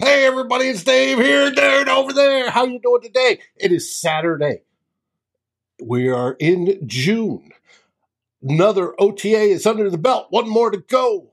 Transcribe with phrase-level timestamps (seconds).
[0.00, 2.50] Hey everybody, it's Dave here, there, and over there.
[2.50, 3.40] How you doing today?
[3.56, 4.62] It is Saturday.
[5.82, 7.50] We are in June.
[8.40, 10.28] Another OTA is under the belt.
[10.30, 11.32] One more to go.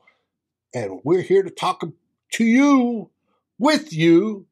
[0.73, 1.83] And we're here to talk
[2.31, 3.11] to you,
[3.59, 4.47] with you,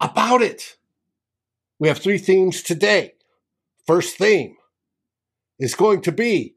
[0.00, 0.76] about it.
[1.80, 3.14] We have three themes today.
[3.88, 4.56] First theme
[5.58, 6.54] is going to be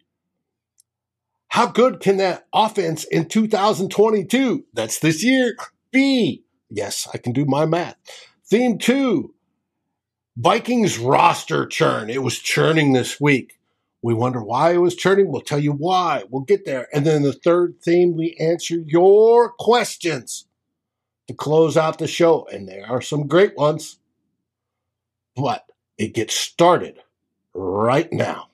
[1.47, 5.55] how good can that offense in 2022, that's this year,
[5.91, 6.43] be?
[6.69, 7.97] Yes, I can do my math.
[8.45, 9.33] Theme two
[10.37, 12.09] Vikings roster churn.
[12.09, 13.59] It was churning this week.
[14.01, 15.31] We wonder why it was churning.
[15.31, 16.23] We'll tell you why.
[16.29, 16.87] We'll get there.
[16.93, 20.47] And then the third theme, we answer your questions
[21.27, 22.47] to close out the show.
[22.51, 23.99] And there are some great ones.
[25.35, 25.65] But
[25.97, 26.99] it gets started
[27.53, 28.50] right now.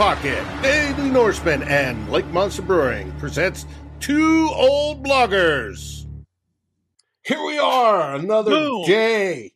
[0.00, 3.66] Pocket, Daily Norseman, and Lake Monster Brewing presents
[4.00, 6.06] Two Old Bloggers.
[7.22, 8.86] Here we are, another Boom.
[8.86, 9.52] day.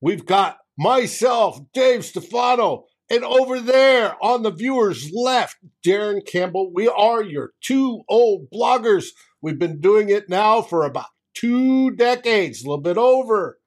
[0.00, 6.72] We've got myself, Dave Stefano, and over there on the viewer's left, Darren Campbell.
[6.72, 9.06] We are your two old bloggers.
[9.42, 13.58] We've been doing it now for about two decades, a little bit over,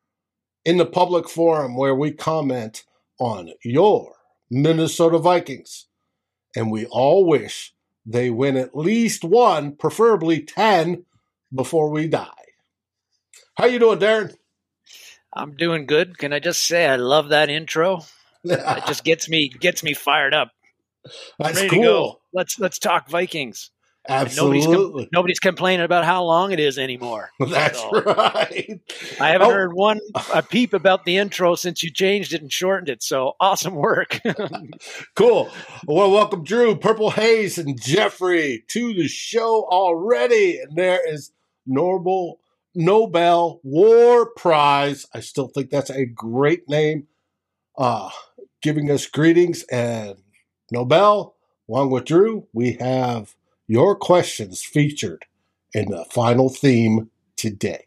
[0.63, 2.85] in the public forum where we comment
[3.19, 4.13] on your
[4.49, 5.87] Minnesota Vikings.
[6.55, 7.73] And we all wish
[8.05, 11.05] they win at least one, preferably 10,
[11.53, 12.27] before we die.
[13.55, 14.35] How you doing, Darren?
[15.33, 16.17] I'm doing good.
[16.17, 18.01] Can I just say I love that intro?
[18.43, 20.51] It just gets me gets me fired up.
[21.39, 21.79] That's Ready cool.
[21.79, 22.21] to go.
[22.33, 23.69] Let's let's talk Vikings.
[24.09, 25.09] Nobody's com- Absolutely.
[25.13, 27.29] nobody's complaining about how long it is anymore.
[27.39, 28.81] That's So, right.
[29.19, 29.51] I haven't Oh.
[29.53, 29.99] heard one
[30.33, 33.03] a peep about the intro since you changed it and shortened it.
[33.03, 34.19] So awesome work.
[35.15, 35.49] Cool.
[35.85, 40.59] Well, welcome, Drew, Purple Haze, and Jeffrey to the show already.
[40.59, 41.31] And there is
[41.67, 42.39] Nobel
[42.73, 45.05] Nobel War Prize.
[45.13, 47.07] I still think that's a great name.
[47.77, 48.09] Uh,
[48.61, 49.63] giving us greetings.
[49.63, 50.15] And
[50.71, 51.35] Nobel,
[51.69, 53.35] along with Drew, we have
[53.71, 55.23] your questions featured
[55.73, 57.85] in the final theme today.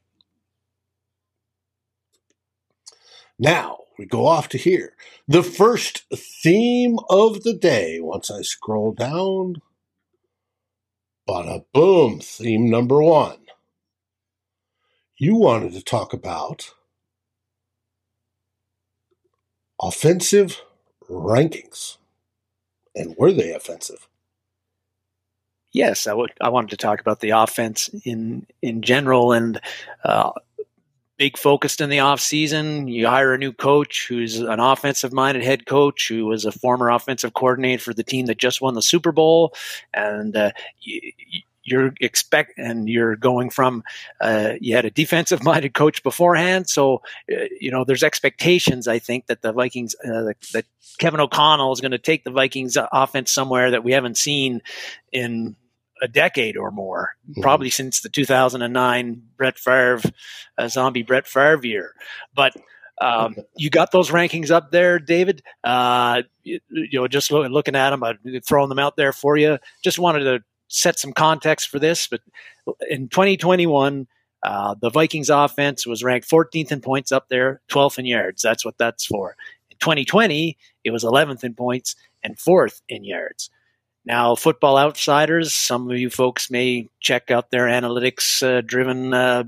[3.38, 4.94] Now we go off to here.
[5.28, 6.04] The first
[6.42, 9.56] theme of the day, once I scroll down,
[11.28, 13.44] bada boom, theme number one.
[15.18, 16.70] You wanted to talk about
[19.82, 20.62] offensive
[21.10, 21.98] rankings.
[22.94, 24.08] And were they offensive?
[25.74, 29.60] Yes, I wanted to talk about the offense in in general and
[30.02, 30.30] uh,
[31.18, 32.88] big focused in the off season.
[32.88, 36.88] You hire a new coach who's an offensive minded head coach who was a former
[36.88, 39.52] offensive coordinator for the team that just won the Super Bowl,
[39.92, 41.12] and uh, you,
[41.64, 43.82] you're expect and you're going from
[44.20, 47.02] uh, you had a defensive minded coach beforehand, so
[47.32, 48.86] uh, you know there's expectations.
[48.86, 50.66] I think that the Vikings uh, that
[50.98, 54.62] Kevin O'Connell is going to take the Vikings offense somewhere that we haven't seen
[55.10, 55.56] in
[56.02, 57.42] a decade or more, Mhm.
[57.42, 60.00] probably since the 2009 Brett Favre,
[60.58, 61.94] uh, zombie Brett Favre year.
[62.34, 62.54] But
[63.00, 65.42] um, you got those rankings up there, David.
[65.62, 69.36] Uh, you, you know, just look, looking at them, I'm throwing them out there for
[69.36, 69.58] you.
[69.82, 72.06] Just wanted to set some context for this.
[72.08, 72.20] But
[72.88, 74.06] in 2021,
[74.42, 78.42] uh, the Vikings offense was ranked 14th in points up there, 12th in yards.
[78.42, 79.36] That's what that's for.
[79.70, 83.50] In 2020, it was 11th in points and fourth in yards.
[84.06, 89.44] Now, Football Outsiders, some of you folks may check out their analytics uh, driven uh,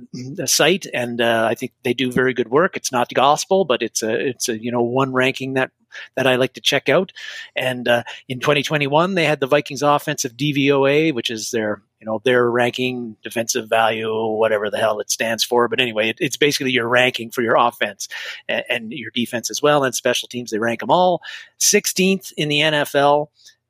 [0.47, 2.75] site, and uh, I think they do very good work.
[2.75, 5.73] It's not gospel, but it's a it's a you know one ranking that
[6.15, 7.13] that I like to check out.
[7.55, 12.23] And uh, in 2021, they had the Vikings offensive DVOA, which is their you know
[12.25, 15.69] their ranking, defensive value, whatever the hell it stands for.
[15.69, 18.09] But anyway, it, it's basically your ranking for your offense
[18.49, 20.51] and, and your defense as well, and special teams.
[20.51, 21.21] They rank them all
[21.61, 23.29] 16th in the NFL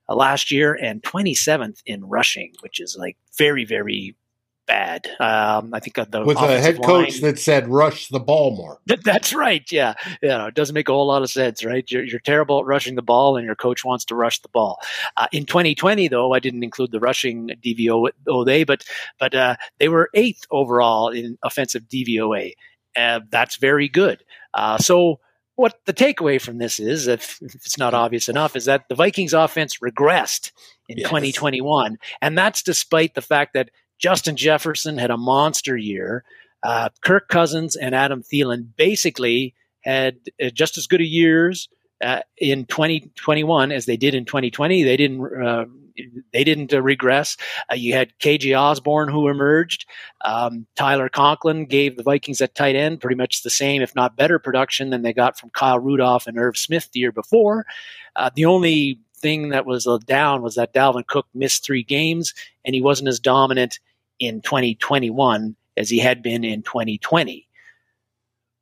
[0.08, 4.16] uh, last year and 27th in rushing, which is like very, very
[4.66, 5.06] bad.
[5.20, 8.80] Um, I think the with a head coach line, that said rush the ball more.
[9.04, 9.64] That's right.
[9.70, 11.88] Yeah, you know, It doesn't make a whole lot of sense, right?
[11.90, 14.78] You're, you're terrible at rushing the ball, and your coach wants to rush the ball.
[15.16, 18.84] Uh, in 2020, though, I didn't include the rushing DVOA, but
[19.18, 22.52] but uh, they were eighth overall in offensive DVOA.
[22.96, 24.24] Uh, that's very good.
[24.54, 25.20] Uh, so
[25.56, 28.94] what the takeaway from this is, if, if, it's not obvious enough, is that the
[28.94, 30.52] Vikings offense regressed
[30.88, 31.08] in yes.
[31.08, 31.98] 2021.
[32.22, 36.24] And that's despite the fact that Justin Jefferson had a monster year.
[36.62, 41.68] Uh, Kirk Cousins and Adam Thielen basically had uh, just as good a years
[42.02, 44.82] uh, in 2021 as they did in 2020.
[44.82, 45.66] They didn't uh,
[46.32, 47.36] they didn't uh, regress.
[47.70, 49.86] Uh, you had KJ Osborne who emerged.
[50.24, 54.16] Um, Tyler Conklin gave the Vikings at tight end pretty much the same, if not
[54.16, 57.64] better, production than they got from Kyle Rudolph and Irv Smith the year before.
[58.34, 62.34] the only thing that was a down was that Dalvin Cook missed three games
[62.64, 63.78] and he wasn't as dominant
[64.18, 67.46] in 2021 as he had been in 2020.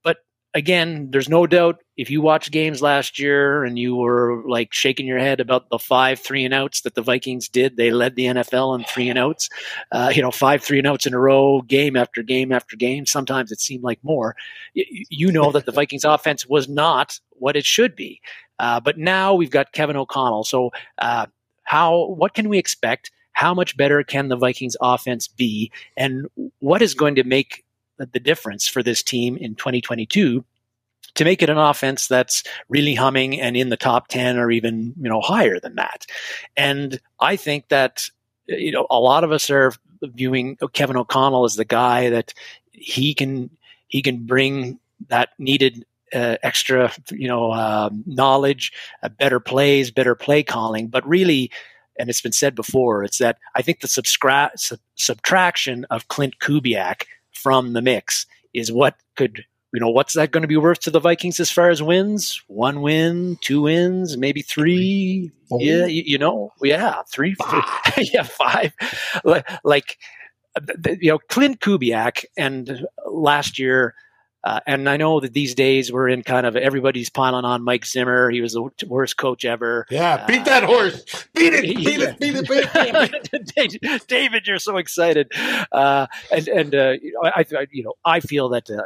[0.02, 0.18] But
[0.52, 5.06] again, there's no doubt if you watched games last year and you were like shaking
[5.06, 8.26] your head about the five three and outs that the Vikings did, they led the
[8.26, 9.48] NFL in three and outs.
[9.92, 13.06] Uh, you know, five three and outs in a row, game after game after game.
[13.06, 14.34] Sometimes it seemed like more.
[14.74, 18.20] You know that the Vikings offense was not what it should be.
[18.58, 20.44] Uh, but now we've got Kevin O'Connell.
[20.44, 21.26] So, uh,
[21.62, 23.10] how what can we expect?
[23.32, 25.70] How much better can the Vikings offense be?
[25.96, 26.26] And
[26.58, 27.64] what is going to make
[27.98, 30.44] the difference for this team in 2022
[31.14, 34.94] to make it an offense that's really humming and in the top 10 or even,
[35.00, 36.06] you know, higher than that.
[36.56, 38.08] And I think that,
[38.46, 39.72] you know, a lot of us are
[40.02, 42.34] viewing Kevin O'Connell as the guy that
[42.72, 43.50] he can,
[43.88, 44.78] he can bring
[45.08, 45.84] that needed
[46.14, 48.72] uh, extra, you know, uh, knowledge,
[49.02, 50.88] uh, better plays, better play calling.
[50.88, 51.50] But really,
[51.98, 57.04] and it's been said before, it's that I think the sub- subtraction of Clint Kubiak
[57.32, 60.90] from the mix is what could, you know, what's that going to be worth to
[60.90, 62.40] the Vikings as far as wins?
[62.46, 65.32] One win, two wins, maybe three.
[65.48, 65.60] Four.
[65.60, 67.64] Yeah, you, you, know, yeah, three, five.
[67.98, 68.72] yeah, five.
[69.64, 69.98] Like,
[71.00, 73.94] you know, Clint Kubiak and last year
[74.44, 77.86] uh, and I know that these days we're in kind of everybody's piling on Mike
[77.86, 78.30] Zimmer.
[78.30, 79.86] He was the worst coach ever.
[79.90, 81.02] Yeah, beat that uh, horse.
[81.34, 82.10] Beat it, beat yeah.
[82.10, 84.06] it, beat it, beat it.
[84.06, 85.32] David, you're so excited.
[85.72, 88.82] Uh, and and uh, I, I, you know, I feel that uh,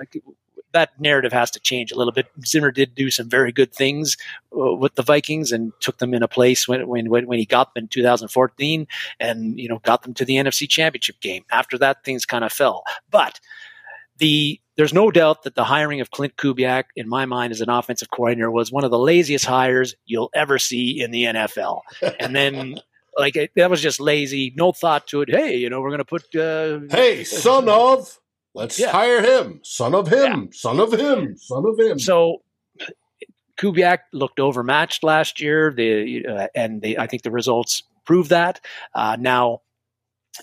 [0.73, 2.26] that narrative has to change a little bit.
[2.44, 4.17] Zimmer did do some very good things
[4.53, 7.75] uh, with the Vikings and took them in a place when, when, when he got
[7.75, 8.87] them in 2014
[9.20, 11.44] and, you know, got them to the NFC championship game.
[11.50, 12.85] After that, things kind of fell.
[13.11, 13.41] But
[14.19, 17.69] the there's no doubt that the hiring of Clint Kubiak, in my mind, as an
[17.69, 21.81] offensive coordinator, was one of the laziest hires you'll ever see in the NFL.
[22.21, 22.79] And then,
[23.17, 25.31] like, it, that was just lazy, no thought to it.
[25.31, 26.32] Hey, you know, we're going to put.
[26.32, 28.21] Uh, hey, son of,
[28.59, 28.91] let's yeah.
[28.91, 29.61] hire him.
[29.63, 30.49] Son of him, yeah.
[30.53, 31.99] son of him, son of him.
[31.99, 32.43] So,
[33.59, 38.61] Kubiak looked overmatched last year, the uh, and the, I think the results prove that.
[38.95, 39.63] Uh, now,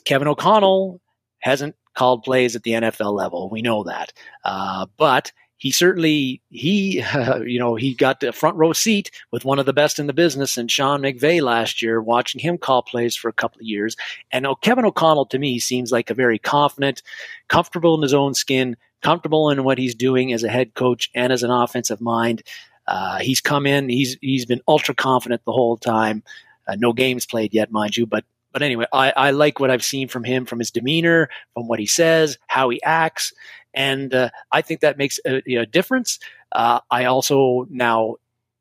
[0.06, 1.02] Kevin O'Connell
[1.40, 3.50] hasn't called plays at the NFL level.
[3.50, 4.12] We know that.
[4.44, 5.32] Uh, but
[5.66, 9.66] he certainly he uh, you know he got the front row seat with one of
[9.66, 13.30] the best in the business and Sean McVay last year watching him call plays for
[13.30, 13.96] a couple of years.
[14.32, 17.02] And oh, Kevin O'Connell to me seems like a very confident
[17.48, 21.34] comfortable in his own skin comfortable in what he's doing as a head coach and
[21.34, 22.44] as an offensive mind.
[22.86, 26.22] Uh, he's come in he's he's been ultra confident the whole time.
[26.68, 29.84] Uh, no games played yet mind you but but anyway, I, I like what I've
[29.84, 33.34] seen from him, from his demeanor, from what he says, how he acts,
[33.76, 36.20] and uh, I think that makes a, a difference.
[36.52, 38.16] Uh, I also now,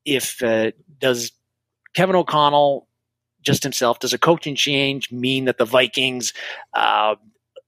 [0.04, 1.32] if uh, does
[1.94, 2.88] Kevin O'Connell
[3.42, 6.32] just himself does a coaching change mean that the Vikings
[6.72, 7.14] uh,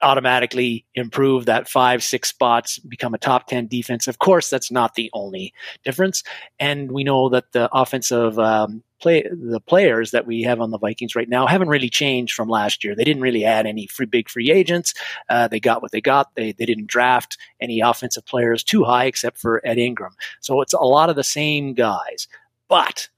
[0.03, 4.09] automatically improve that five, six spots, become a top 10 defense.
[4.09, 6.23] Of course, that's not the only difference.
[6.59, 10.79] And we know that the offensive um, play, the players that we have on the
[10.79, 12.95] Vikings right now haven't really changed from last year.
[12.95, 14.95] They didn't really add any free, big free agents.
[15.29, 16.35] Uh, they got what they got.
[16.35, 20.15] They, they didn't draft any offensive players too high except for Ed Ingram.
[20.41, 22.29] So it's a lot of the same guys.
[22.69, 23.09] But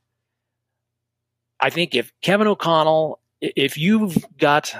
[1.61, 4.75] I think if Kevin O'Connell, if you've got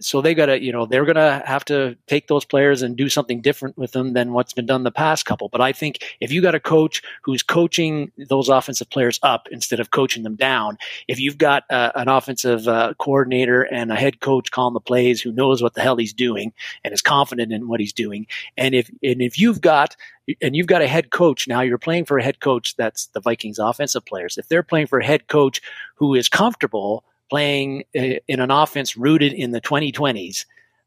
[0.00, 2.96] so they got to, you know, they're going to have to take those players and
[2.96, 5.48] do something different with them than what's been done the past couple.
[5.48, 9.80] But I think if you got a coach who's coaching those offensive players up instead
[9.80, 14.20] of coaching them down, if you've got uh, an offensive uh, coordinator and a head
[14.20, 17.68] coach calling the plays who knows what the hell he's doing and is confident in
[17.68, 19.96] what he's doing, and if and if you've got
[20.40, 23.20] and you've got a head coach now you're playing for a head coach that's the
[23.20, 24.38] Vikings offensive players.
[24.38, 25.60] If they're playing for a head coach
[25.96, 30.44] who is comfortable playing in an offense rooted in the 2020s,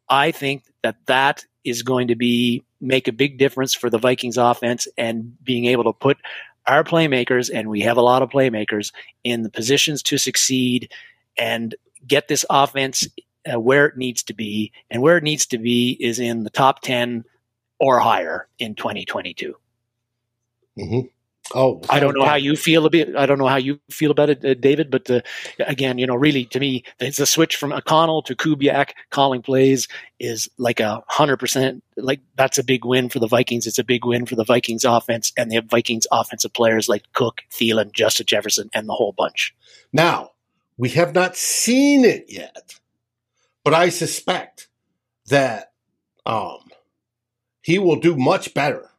[0.10, 4.38] I think that that is going to be make a big difference for the Vikings
[4.38, 6.18] offense and being able to put
[6.68, 8.92] our playmakers, and we have a lot of playmakers,
[9.24, 10.92] in the positions to succeed
[11.38, 11.76] and
[12.06, 13.08] get this offense
[13.52, 14.72] uh, where it needs to be.
[14.90, 17.24] And where it needs to be is in the top 10
[17.80, 19.56] or higher in 2022.
[20.78, 21.08] Mm-hmm.
[21.56, 23.16] Oh, I don't know how you feel about.
[23.16, 24.92] I don't know how you feel about it, uh, David.
[24.92, 25.22] But uh,
[25.60, 29.88] again, you know, really, to me, the switch from O'Connell to Kubiak calling plays
[30.20, 31.84] is like a hundred percent.
[31.96, 33.66] Like that's a big win for the Vikings.
[33.66, 37.42] It's a big win for the Vikings offense and the Vikings offensive players like Cook,
[37.52, 39.56] Thielen, Justin Jefferson, and the whole bunch.
[39.94, 40.32] Now
[40.78, 42.80] we have not seen it yet,
[43.64, 44.68] but I suspect
[45.28, 45.72] that
[46.26, 46.60] um,
[47.62, 48.90] he will do much better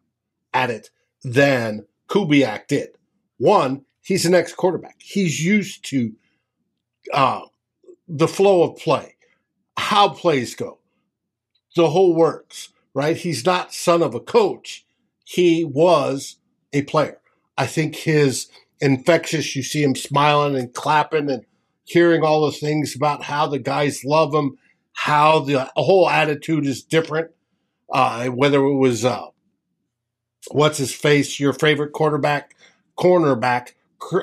[0.55, 0.90] at it
[1.23, 2.91] than Kubiak did.
[3.38, 4.97] One, he's an ex quarterback.
[4.99, 6.12] He's used to
[7.12, 7.43] uh,
[8.09, 9.15] the flow of play,
[9.77, 10.79] how plays go,
[11.77, 13.17] the whole works, right?
[13.17, 14.85] He's not son of a coach.
[15.25, 16.37] He was
[16.73, 17.21] a player.
[17.57, 18.49] I think his
[18.81, 21.45] infectious, you see him smiling and clapping and
[21.85, 24.57] hearing all the things about how the guys love him,
[24.93, 27.31] how the whole attitude is different.
[27.91, 29.27] Uh, whether it was uh,
[30.50, 32.54] what's his face, your favorite quarterback,
[32.99, 33.73] cornerback,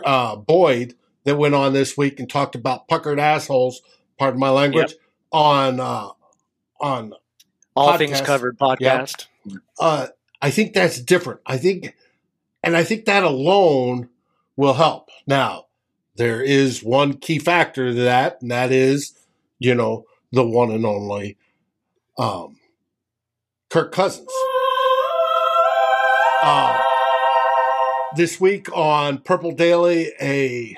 [0.05, 0.95] uh, Boyd,
[1.25, 3.81] that went on this week and talked about puckered assholes.
[4.17, 4.91] Pardon my language.
[4.91, 4.99] Yep.
[5.31, 6.09] On uh,
[6.79, 7.13] on
[7.75, 7.97] all podcast.
[7.97, 9.27] things covered podcast.
[9.45, 9.61] Yep.
[9.79, 10.07] Uh,
[10.41, 11.41] I think that's different.
[11.45, 11.95] I think,
[12.63, 14.09] and I think that alone
[14.55, 15.09] will help.
[15.27, 15.65] Now,
[16.15, 19.13] there is one key factor to that, and that is,
[19.59, 21.37] you know, the one and only
[22.17, 22.57] um,
[23.69, 24.29] Kirk Cousins.
[26.45, 26.77] Um,
[28.15, 30.77] this week on Purple Daily, a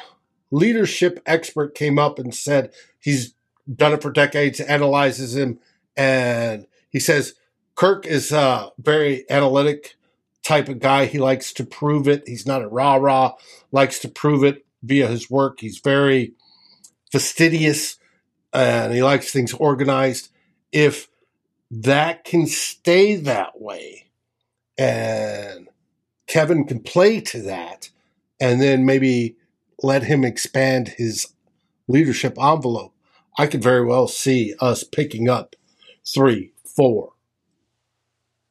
[0.50, 2.72] leadership expert came up and said
[3.02, 3.34] he's
[3.76, 5.60] done it for decades, analyzes him,
[5.98, 7.34] and he says
[7.76, 9.96] Kirk is a very analytic
[10.42, 11.06] type of guy.
[11.06, 12.24] He likes to prove it.
[12.26, 13.34] He's not a rah rah,
[13.74, 15.60] likes to prove it via his work.
[15.60, 16.32] He's very
[17.12, 17.98] fastidious
[18.54, 20.30] and he likes things organized.
[20.72, 21.10] If
[21.70, 24.07] that can stay that way,
[24.78, 25.68] and
[26.28, 27.90] Kevin can play to that
[28.40, 29.36] and then maybe
[29.82, 31.34] let him expand his
[31.88, 32.94] leadership envelope.
[33.38, 35.56] I could very well see us picking up
[36.06, 37.14] three, four,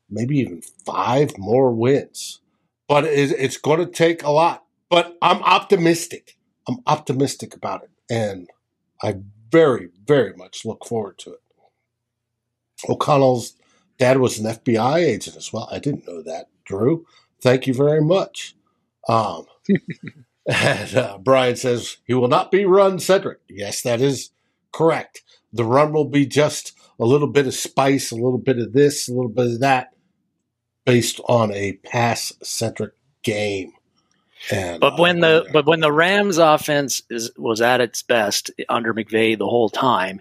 [0.08, 2.40] maybe even five more wins.
[2.88, 4.64] But it's going to take a lot.
[4.88, 6.36] But I'm optimistic.
[6.68, 7.90] I'm optimistic about it.
[8.08, 8.48] And
[9.02, 9.16] I
[9.50, 11.40] very, very much look forward to it.
[12.88, 13.54] O'Connell's
[13.98, 15.68] dad was an FBI agent as well.
[15.70, 17.06] I didn't know that, Drew.
[17.40, 18.56] Thank you very much.
[19.08, 19.46] Um,
[20.46, 23.40] and uh, Brian says he will not be run centric.
[23.48, 24.30] Yes, that is
[24.72, 25.22] correct.
[25.52, 29.08] The run will be just a little bit of spice, a little bit of this,
[29.08, 29.92] a little bit of that,
[30.84, 33.72] based on a pass centric game.
[34.50, 38.50] And, but when uh, the but when the Rams offense is, was at its best
[38.68, 40.20] under McVay the whole time,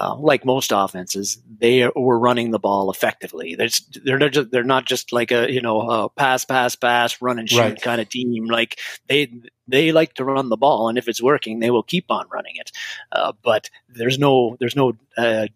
[0.00, 3.54] uh, like most offenses, they were running the ball effectively.
[3.54, 3.68] They're
[4.04, 7.38] they're not just, they're not just like a you know a pass pass pass run
[7.38, 7.82] and shoot right.
[7.82, 8.46] kind of team.
[8.46, 9.30] Like they
[9.68, 12.54] they like to run the ball, and if it's working, they will keep on running
[12.56, 12.72] it.
[13.10, 15.46] Uh, but there's no there's no uh,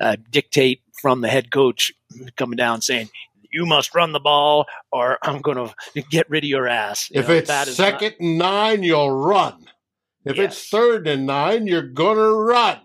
[0.00, 1.92] uh dictate from the head coach
[2.36, 3.10] coming down saying
[3.52, 7.10] you must run the ball or I'm going to get rid of your ass.
[7.10, 9.66] You if know, it's second not- and nine, you'll run.
[10.24, 10.52] If yes.
[10.52, 12.80] it's third and nine, you're going to run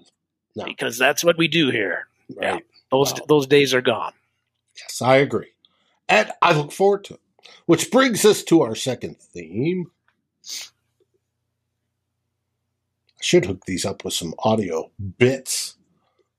[0.60, 0.66] no.
[0.66, 2.08] because that's what we do here.
[2.36, 2.56] Right.
[2.56, 2.60] Yeah,
[2.92, 4.13] those well, those days are gone.
[4.78, 5.51] Yes, I agree,
[6.08, 7.20] and I look forward to it.
[7.66, 9.92] Which brings us to our second theme.
[13.20, 15.75] I should hook these up with some audio bits.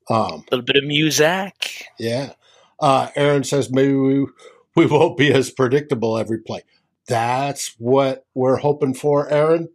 [0.09, 1.87] Um, a little bit of music.
[1.99, 2.33] Yeah.
[2.81, 4.27] Uh, Aaron says maybe we,
[4.75, 6.63] we won't be as predictable every play.
[7.07, 9.69] That's what we're hoping for, Aaron.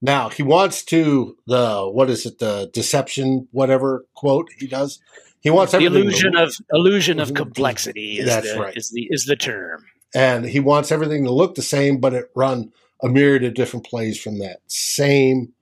[0.00, 5.00] Now he wants to the what is it the deception whatever quote he does.
[5.40, 7.36] He wants the illusion of illusion of mm-hmm.
[7.36, 8.18] complexity.
[8.18, 8.76] Is that's the, right.
[8.76, 9.86] Is the is the term.
[10.14, 13.86] And he wants everything to look the same, but it run a myriad of different
[13.86, 15.52] plays from that same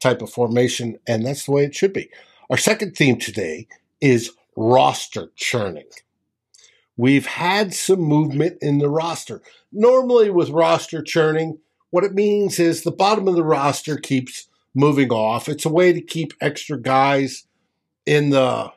[0.00, 2.08] type of formation, and that's the way it should be.
[2.50, 3.66] Our second theme today
[4.00, 5.88] is roster churning.
[6.96, 9.42] We've had some movement in the roster.
[9.72, 11.58] Normally, with roster churning,
[11.90, 15.48] what it means is the bottom of the roster keeps moving off.
[15.48, 17.44] It's a way to keep extra guys
[18.06, 18.72] in the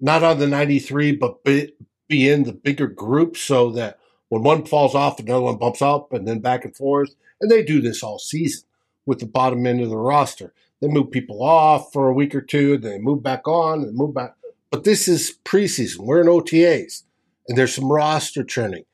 [0.00, 1.72] not on the 93, but be,
[2.06, 6.12] be in the bigger group so that when one falls off, another one bumps up
[6.12, 7.14] and then back and forth.
[7.40, 8.64] And they do this all season.
[9.06, 10.52] with the bottom end of the roster.
[10.80, 13.96] They move people off for a week or two, then they move back on and
[13.96, 14.34] move back.
[14.70, 16.00] But this is preseason.
[16.00, 17.04] We're in OTAs,
[17.48, 18.84] and there's some roster churning.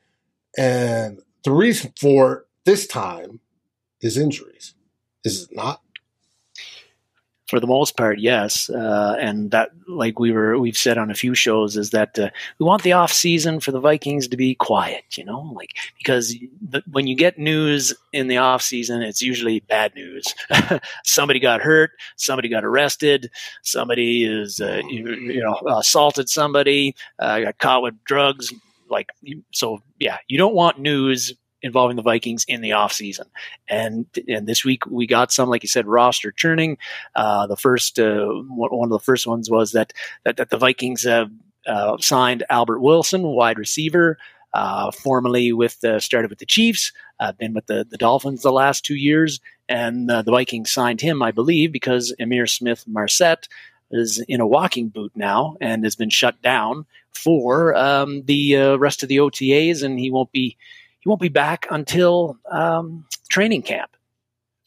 [0.57, 3.39] And the reason for this time
[4.01, 4.73] is injuries.
[5.23, 5.81] Is it not?
[7.47, 8.69] for the most part, yes.
[8.69, 12.29] Uh, and that, like we were, we've said on a few shows, is that uh,
[12.59, 16.35] we want the off season for the Vikings to be quiet, you know, like because
[16.69, 20.25] the, when you get news in the off season, it's usually bad news.
[21.03, 23.29] somebody got hurt, somebody got arrested,
[23.61, 28.51] somebody is, uh, you, you, know, assaulted somebody, uh, got caught with drugs.
[28.89, 29.09] Like
[29.51, 30.17] so, yeah.
[30.27, 33.25] You don't want news involving the Vikings in the offseason.
[33.67, 36.77] And and this week we got some, like you said, roster churning.
[37.15, 39.91] Uh, the first uh, one of the first ones was that
[40.23, 41.25] that, that the Vikings uh,
[41.99, 44.17] signed Albert Wilson, wide receiver.
[44.53, 48.53] Uh, formerly with the started with the Chiefs, uh, been with the, the Dolphins the
[48.53, 53.49] last two years, and uh, the Vikings signed him, I believe, because Ihmir Smith Marsette
[53.91, 58.75] is in a walking boot now and has been shut down for um, the uh,
[58.75, 60.57] rest of the OTAs, and he won't be
[60.99, 63.95] he won't be back until um, training camp.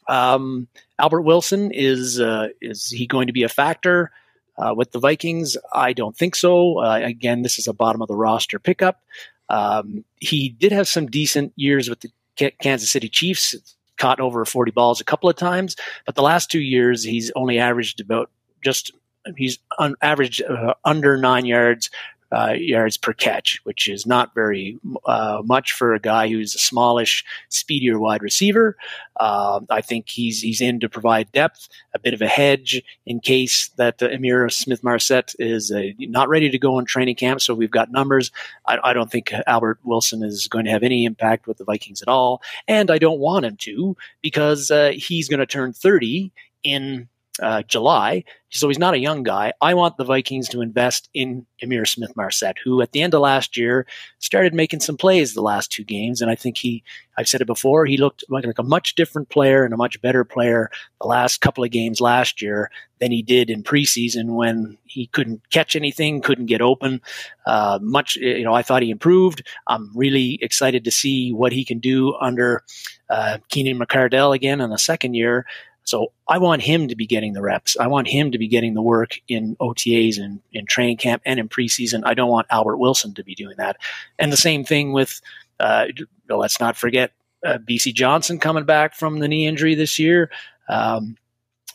[0.07, 4.11] Um, Albert Wilson is uh, is he going to be a factor
[4.57, 5.57] uh, with the Vikings?
[5.73, 6.79] I don't think so.
[6.79, 9.01] Uh, again, this is a bottom of the roster pickup.
[9.49, 12.11] Um, he did have some decent years with the
[12.59, 13.55] Kansas City Chiefs,
[13.97, 15.75] caught over 40 balls a couple of times,
[16.05, 18.29] but the last two years he's only averaged about
[18.63, 18.91] just
[19.35, 21.89] he's on average uh, under nine yards
[22.31, 26.59] uh, yards per catch, which is not very uh, much for a guy who's a
[26.59, 28.77] smallish, speedier wide receiver.
[29.19, 33.19] Uh, I think he's he's in to provide depth, a bit of a hedge in
[33.19, 37.41] case that Ihmir Smith Marsette is not ready to go in training camp.
[37.41, 38.31] So we've got numbers.
[38.65, 42.01] I, I, don't think Albert Wilson is going to have any impact with the Vikings
[42.01, 46.31] at all, and I don't want him to because uh, he's going to turn 30
[46.63, 47.09] in
[47.41, 48.23] uh, July.
[48.51, 49.53] So he's not a young guy.
[49.61, 53.21] I want the Vikings to invest in Ihmir Smith Marsette, who at the end of
[53.21, 53.85] last year
[54.17, 56.19] started making some plays the last two games.
[56.19, 56.83] And I think he,
[57.15, 60.23] I've said it before, he looked like, a much different player and a much better
[60.23, 65.05] player the last couple of games last year than he did in preseason when he
[65.07, 67.01] couldn't catch anything, couldn't get open.
[67.45, 69.47] Uh, much, you know, I thought he improved.
[69.67, 72.63] I'm really excited to see what he can do under
[73.11, 75.45] uh, Keenan McCardell again in the second year.
[75.89, 77.75] So I want him to be getting the reps.
[77.79, 81.39] I want him to be getting the work in OTAs and in training camp and
[81.39, 82.03] in preseason.
[82.05, 83.77] I don't want Albert Wilson to be doing that.
[84.19, 85.19] And the same thing with,
[85.59, 85.87] uh,
[86.29, 87.11] let's not forget
[87.43, 90.29] uh, Bisi Johnson coming back from the knee injury this year.
[90.67, 91.17] Um,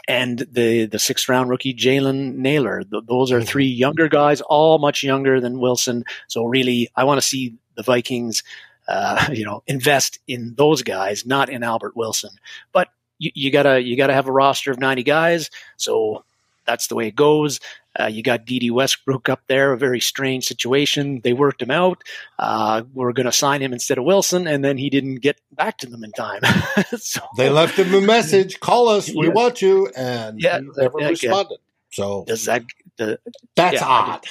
[0.07, 2.85] and the the sixth round rookie Jalen Nailor.
[2.85, 6.05] Th- those are three younger guys, all much younger than Wilson.
[6.29, 8.45] So really, I want to see the Vikings,
[8.87, 12.31] uh, you know, invest in those guys, not in Albert Wilson.
[12.73, 15.51] But you, you gotta you gotta have a roster of 90 guys.
[15.77, 16.25] So
[16.67, 17.61] that's the way it goes.
[17.99, 21.21] Uh, you got Dede Westbrook up there, a very strange situation.
[21.23, 22.03] They worked him out.
[22.39, 25.79] Uh, we're going to sign him instead of Wilson, and then he didn't get back
[25.79, 26.41] to them in time.
[26.99, 29.33] so, they left him a message: "Call us, we yeah.
[29.33, 31.59] want you," and yeah, he never yeah, responded.
[31.93, 32.65] So does that?
[32.97, 33.21] The,
[33.55, 34.27] that's yeah, odd.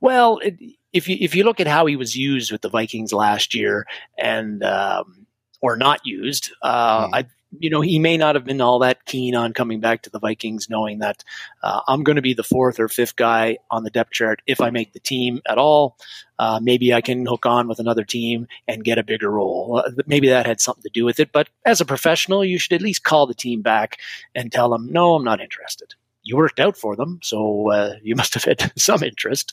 [0.00, 0.56] Well, it,
[0.92, 3.86] if you if you look at how he was used with the Vikings last year,
[4.16, 5.26] and um,
[5.60, 7.10] or not used, uh, mm.
[7.12, 7.26] I
[7.58, 10.18] you know, he may not have been all that keen on coming back to the
[10.18, 11.22] Vikings, knowing that
[11.62, 14.60] uh, I'm going to be the fourth or fifth guy on the depth chart if
[14.60, 15.96] I make the team at all.
[16.38, 19.82] Uh, maybe I can hook on with another team and get a bigger role.
[19.84, 21.30] Uh, maybe that had something to do with it.
[21.32, 23.98] But as a professional, you should at least call the team back
[24.34, 25.94] and tell them, no, I'm not interested.
[26.24, 29.52] You worked out for them, so uh, you must have had some interest.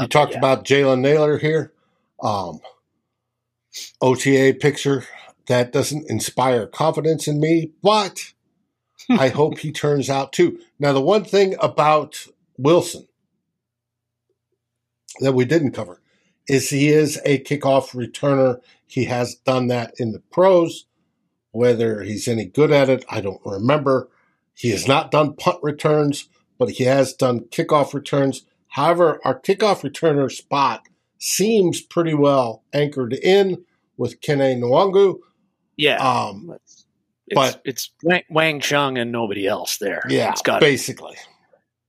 [0.00, 0.38] you talked yeah.
[0.38, 1.72] about Jalen Nailor here.
[2.22, 2.60] Um,
[4.00, 5.04] OTA picture
[5.50, 8.32] that doesn't inspire confidence in me, but
[9.10, 10.60] I hope he turns out too.
[10.78, 13.08] Now, the one thing about Wilson
[15.18, 16.00] that we didn't cover
[16.46, 18.60] is he is a kickoff returner.
[18.86, 20.86] He has done that in the pros.
[21.50, 24.08] Whether he's any good at it, I don't remember.
[24.54, 28.46] He has not done punt returns, but he has done kickoff returns.
[28.68, 30.86] However, our kickoff returner spot
[31.18, 33.64] seems pretty well anchored in
[33.96, 35.18] with Kene Nwangwu.
[35.80, 35.96] Yeah.
[35.96, 36.86] Um, it's,
[37.34, 37.90] but it's
[38.28, 40.02] Wang Chung and nobody else there.
[40.08, 41.16] Yeah, it's got basically.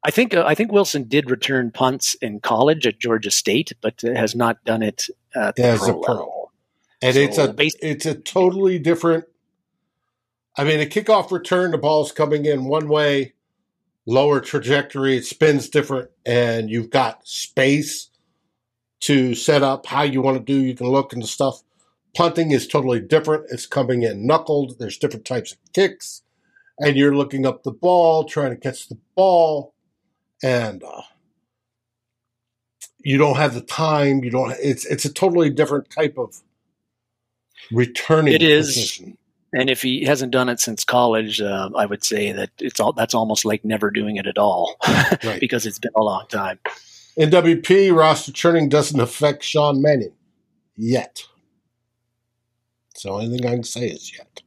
[0.04, 4.02] I think uh, I think Wilson did return punts in college at Georgia State, but
[4.02, 6.16] has not done it at the as pro a pro.
[6.16, 6.52] Level.
[7.02, 7.56] And so it's a
[7.88, 9.26] it's a totally different.
[10.58, 13.34] I mean, a kickoff return, the ball's coming in one way,
[14.06, 18.10] lower trajectory, it spins different, and you've got space
[19.02, 20.60] to set up how you want to do.
[20.60, 21.64] You can look and stuff.
[22.16, 23.46] Punting is totally different.
[23.50, 24.80] It's coming in knuckled.
[24.80, 26.24] There's different types of kicks,
[26.80, 29.74] and you're looking up the ball, trying to catch the ball,
[30.44, 31.02] and uh,
[33.04, 34.24] you don't have the time.
[34.24, 34.56] You don't.
[34.62, 36.42] It's it's a totally different type of
[37.72, 38.34] returning.
[38.34, 38.68] It is.
[38.68, 39.18] position.
[39.54, 42.94] And if he hasn't done it since college, uh, I would say that it's all
[42.94, 44.78] that's almost like never doing it at all
[45.24, 45.42] Right.
[45.42, 46.60] because it's been a long time.
[47.18, 50.14] In WP, roster churning doesn't affect Sean Mannion
[50.78, 51.24] yet.
[53.02, 54.44] So anything I can say is yet.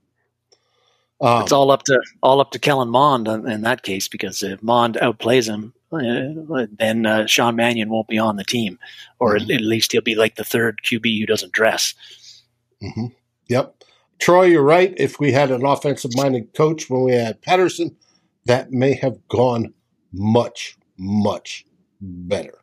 [1.21, 4.45] Um, It's all up to all up to Kellen Mond in, in that case because
[4.45, 8.79] if Mond outplays him, uh, then uh, Sean Mannion won't be on the team,
[9.19, 9.43] or Mhm.
[9.43, 11.95] at, at least he'll be like the third QB who doesn't dress.
[12.81, 13.12] mhm.
[13.49, 13.83] Yep.
[14.21, 14.95] Troy, you're right.
[14.97, 17.97] If we had an offensive minded coach when we had Patterson,
[18.45, 19.75] that may have gone
[20.12, 21.64] much, much
[22.01, 22.59] better.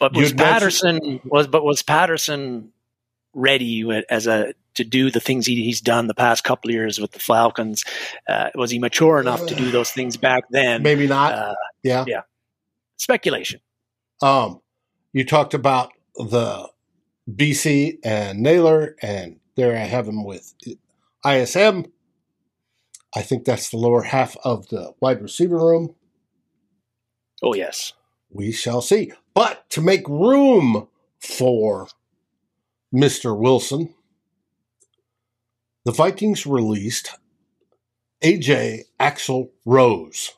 [0.00, 2.72] But was You'd Patterson was but was Patterson
[3.32, 7.12] ready as a to do the things he, he's done the past couple years with
[7.12, 7.84] the Falcons?
[8.28, 10.82] Uh, was he mature enough to do those things back then?
[10.82, 11.32] Maybe not.
[11.32, 12.04] Uh, yeah.
[12.06, 12.22] yeah.
[12.96, 13.60] Speculation.
[14.22, 14.60] Um,
[15.12, 16.68] you talked about the
[17.30, 20.54] Bisi and Nailor, and there I have him with
[21.26, 21.86] ISM.
[23.16, 25.94] I think that's the lower half of the wide receiver room.
[27.42, 27.92] Oh yes.
[28.30, 29.12] We shall see.
[29.34, 30.88] But to make room
[31.20, 31.88] for
[32.92, 33.36] Mr.
[33.36, 33.94] Wilson,
[35.84, 37.18] the Vikings released
[38.22, 40.32] AJ Axel Rose.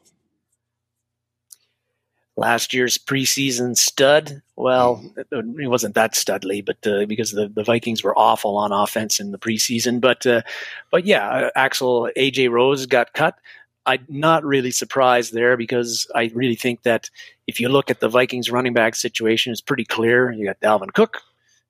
[2.36, 4.42] last year's preseason stud.
[4.56, 9.20] Well, it wasn't that studly, but uh, because the, the Vikings were awful on offense
[9.20, 10.00] in the preseason.
[10.00, 10.42] But uh,
[10.90, 13.38] but yeah, uh, Axel AJ Rose got cut.
[13.84, 17.08] I'm not really surprised there because I really think that
[17.46, 20.32] if you look at the Vikings running back situation, it's pretty clear.
[20.32, 21.22] You got Dalvin Cook,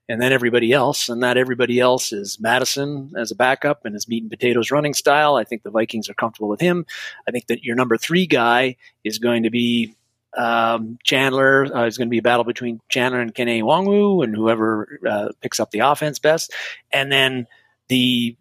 [0.09, 4.09] and then everybody else, and that everybody else is Madison as a backup and his
[4.09, 5.37] meat and potatoes running style.
[5.37, 6.87] I think the Vikings are comfortable with him.
[7.29, 9.95] I think that your number three guy is going to be
[10.37, 14.37] um, Chandler uh, is going to be a battle between Chandler and Kene Nwangwu and
[14.37, 16.53] whoever uh, picks up the offense best.
[16.92, 17.47] And then
[17.88, 18.37] the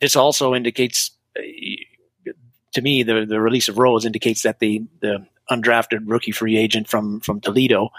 [0.00, 6.00] this also indicates to me the the release of Rose indicates that the the undrafted
[6.06, 7.90] rookie free agent from from Toledo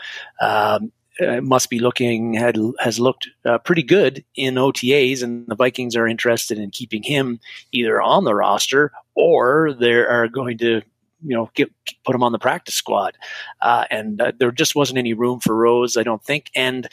[0.42, 5.56] um, uh, must be looking had has looked uh, pretty good in OTAs, and the
[5.56, 7.40] Vikings are interested in keeping him
[7.72, 10.82] either on the roster or they are going to
[11.26, 11.72] you know get,
[12.06, 13.16] put him on the practice squad.
[13.62, 16.50] Uh, and uh, there just wasn't any room for Rose, I don't think.
[16.56, 16.88] And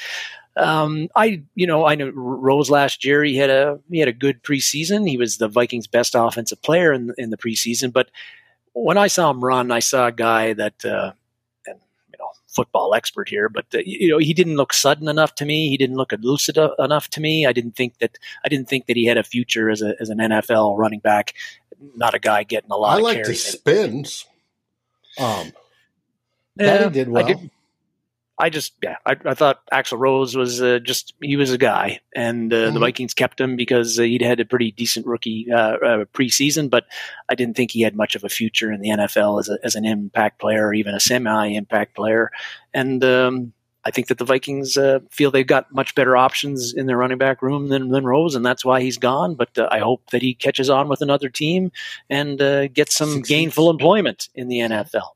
[0.56, 3.22] um, I, you know, I know Rose last year.
[3.24, 5.08] He had a he had a good preseason.
[5.08, 7.92] He was the Vikings' best offensive player in in the preseason.
[7.92, 8.10] But
[8.72, 11.12] when I saw him run, I saw a guy that, uh,
[11.66, 11.80] and
[12.12, 15.44] you know, football expert here, but uh, you know, he didn't look sudden enough to
[15.44, 15.68] me.
[15.68, 17.46] He didn't look elusive enough to me.
[17.46, 20.10] I didn't think that I didn't think that he had a future as a as
[20.10, 21.34] an NFL running back.
[21.96, 22.94] Not a guy getting a lot.
[22.94, 24.26] I of like the spins.
[25.18, 25.52] Um,
[26.56, 27.26] that he did I well.
[27.26, 27.50] did-
[28.40, 32.00] I just, yeah, I, I thought Axel Rose was uh, just, he was a guy.
[32.16, 32.80] And uh, the Mhm.
[32.80, 36.84] Vikings kept him because uh, he'd had a pretty decent rookie uh, uh, preseason, but
[37.28, 39.74] I didn't think he had much of a future in the NFL as, a, as
[39.76, 42.30] an impact player or even a semi impact player.
[42.74, 43.52] And um,
[43.84, 47.16] I think that the Vikings uh, feel they've got much better options in their running
[47.18, 49.34] back room than, than Rose, and that's why he's gone.
[49.36, 51.72] But uh, I hope that he catches on with another team
[52.10, 55.08] and uh, gets some gainful employment in the NFL.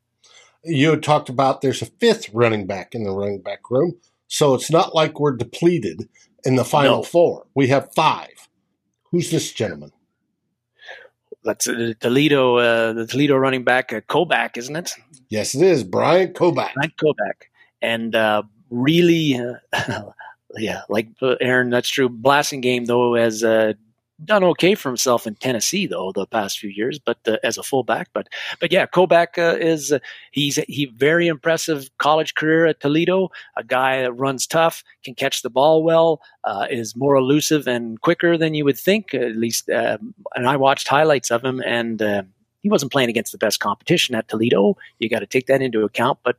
[0.64, 3.96] You had talked about there's a fifth running back in the running back room,
[4.28, 6.08] so it's not like we're depleted
[6.44, 7.02] in the final No.
[7.02, 7.46] four.
[7.54, 8.48] We have five.
[9.10, 9.92] Who's this gentleman?
[11.44, 14.92] That's uh, Toledo, uh, the Toledo running back, uh, Koback, isn't it?
[15.28, 16.70] Yes, it is Brian Koback.
[16.76, 17.48] Not Kobach.
[17.82, 20.02] And uh, really, uh,
[20.56, 22.08] yeah, like uh, Aaron, that's true.
[22.08, 23.74] Blasting game, though, as uh,
[24.22, 27.62] done okay for himself in Tennessee, though, the past few years, but uh, as a
[27.62, 28.08] fullback.
[28.12, 28.28] But
[28.60, 29.98] but yeah, Koback uh, is uh,
[30.30, 33.30] he's he very impressive college career at Toledo.
[33.56, 38.00] A guy that runs tough, can catch the ball well, uh, is more elusive and
[38.00, 39.14] quicker than you would think.
[39.14, 42.22] At least, um, and I watched highlights of him, and uh,
[42.62, 44.76] he wasn't playing against the best competition at Toledo.
[44.98, 46.36] You got to take that into account, but.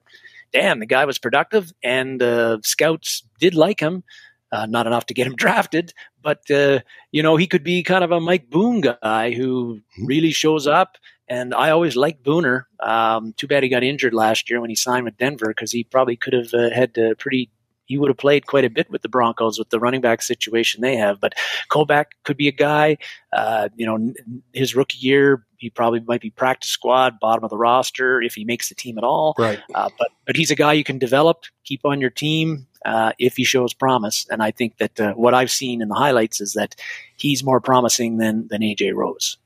[0.54, 4.06] Damn, the guy was productive, and uh, scouts did like him.
[4.54, 5.94] Uh, not enough to get him drafted,
[6.26, 6.80] but uh,
[7.12, 10.98] you know he could be kind of a Mike Boone guy who really shows up.
[11.28, 12.66] And I always liked Booner.
[12.80, 15.84] Um, too bad he got injured last year when he signed with Denver because he
[15.84, 17.50] probably could have uh, had uh, pretty.
[17.86, 20.82] He would have played quite a bit with the Broncos with the running back situation
[20.82, 21.20] they have.
[21.20, 21.34] But
[21.72, 22.98] Koback could be a guy.
[23.32, 24.16] Uh, you know, n-
[24.54, 28.44] his rookie year, he probably might be practice squad, bottom of the roster if he
[28.44, 29.36] makes the team at all.
[29.38, 29.60] Right.
[29.74, 32.68] Uh, but but he's a guy you can develop, keep on your team.
[32.86, 34.26] Uh, if he shows promise.
[34.30, 36.76] And I think that uh, what I've seen in the highlights is that
[37.18, 39.38] he's more promising than than AJ Rose.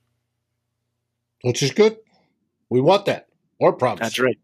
[1.41, 1.97] Which is good.
[2.69, 3.27] We want that.
[3.59, 4.01] More promise.
[4.01, 4.37] That's right.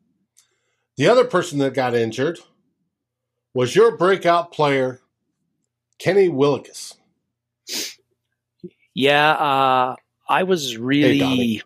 [0.98, 2.40] The other person that got injured
[3.54, 5.02] was your breakout player,
[6.00, 6.96] Kenny Willekes.
[8.94, 9.96] Yeah, uh,
[10.28, 11.18] I was really.
[11.20, 11.62] Hey,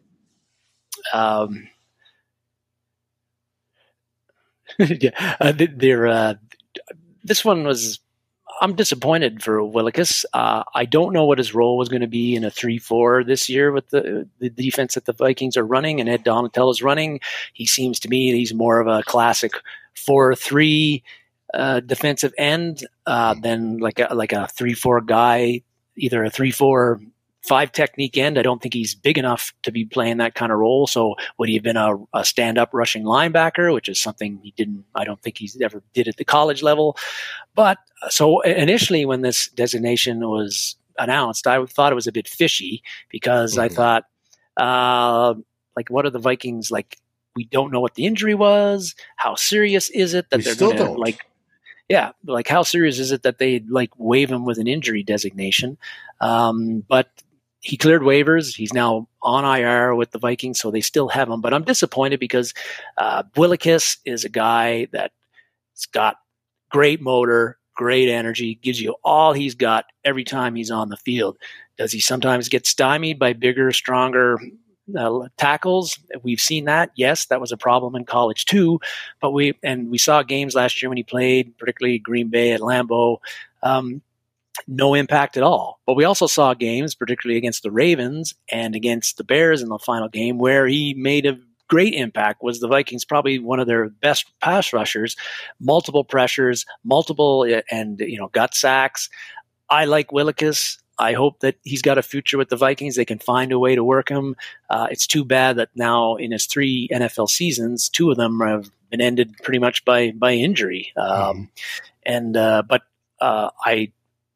[1.13, 1.67] um,
[4.79, 6.33] yeah, uh, they're, uh,
[7.29, 7.99] this one was.
[8.61, 10.25] I'm disappointed for Willekes.
[10.33, 13.47] Uh, I don't know what his role was going to be in a three-four this
[13.47, 17.21] year with the the defense that the Vikings are running and Ed Donatell is running.
[17.53, 19.53] He seems to me he's more of a classic
[19.95, 21.03] four-three
[21.53, 25.61] uh, defensive end uh, than like a like a three-four guy,
[25.95, 26.99] either a three-four
[27.41, 28.37] five technique end.
[28.37, 30.87] I don't think he's big enough to be playing that kind of role.
[30.87, 34.53] So would he have been a, a stand up rushing linebacker, which is something he
[34.57, 36.97] didn't, I don't think he's ever did at the college level.
[37.55, 37.77] But
[38.09, 43.53] so initially when this designation was announced, I thought it was a bit fishy because
[43.53, 43.61] mm-hmm.
[43.61, 44.03] I thought,
[44.57, 45.35] uh,
[45.75, 46.97] like, what are the Vikings like?
[47.35, 48.95] We don't know what the injury was.
[49.15, 51.25] How serious is it that we they're going to like
[51.89, 55.77] yeah, like how serious is it that they like waive him with an injury designation?
[56.21, 57.09] Um, but
[57.61, 58.55] he cleared waivers.
[58.55, 61.41] He's now on IR with the Vikings, so they still have him.
[61.41, 62.53] But I'm disappointed because
[62.97, 66.17] uh, Willekes is a guy that's got
[66.69, 71.37] great motor, great energy, gives you all he's got every time he's on the field.
[71.77, 74.39] Does he sometimes get stymied by bigger, stronger
[74.97, 75.99] uh, tackles?
[76.23, 76.91] We've seen that.
[76.95, 78.79] Yes, that was a problem in college too.
[79.21, 82.61] But we and we saw games last year when he played, particularly Green Bay at
[82.61, 83.17] Lambeau.
[83.63, 84.01] Um,
[84.67, 85.79] no impact at all.
[85.85, 89.79] But we also saw games, particularly against the Ravens and against the Bears in the
[89.79, 92.43] final game, where he made a great impact.
[92.43, 95.15] Was the Vikings probably one of their best pass rushers?
[95.59, 99.09] Multiple pressures, multiple eh, and you know gut sacks.
[99.69, 100.77] I like Willekes.
[100.97, 102.95] I hope that he's got a future with the Vikings.
[102.95, 104.35] They can find a way to work him.
[104.69, 108.69] Uh, it's too bad that now in his three NFL seasons, two of them have
[108.89, 110.91] been ended pretty much by by injury.
[110.97, 111.49] Um, mm.
[112.03, 112.81] And uh, but
[113.21, 113.91] uh, I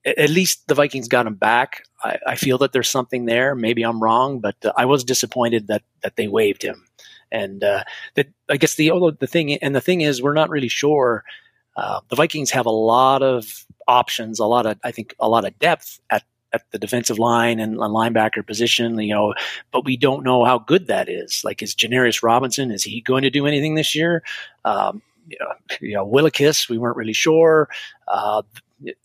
[0.06, 1.84] at least the Vikings got him back.
[2.04, 3.56] I, I, feel that there's something there.
[3.56, 6.86] Maybe I'm wrong, but uh, I was disappointed that that they waived him.
[7.32, 7.84] And uh,
[8.16, 11.24] that I guess the the thing and the thing is we're not really sure.
[11.76, 15.46] Uh, the Vikings have a lot of options, a lot of I think a lot
[15.46, 19.34] of depth at at the defensive line and linebacker position, you know,
[19.72, 21.42] but we don't know how good that is.
[21.44, 24.24] Like, is Janarius Robinson, is he going to do anything this year?
[24.64, 27.70] Um, you know, you know, Willekes, we weren't really sure.
[28.08, 28.44] Uh,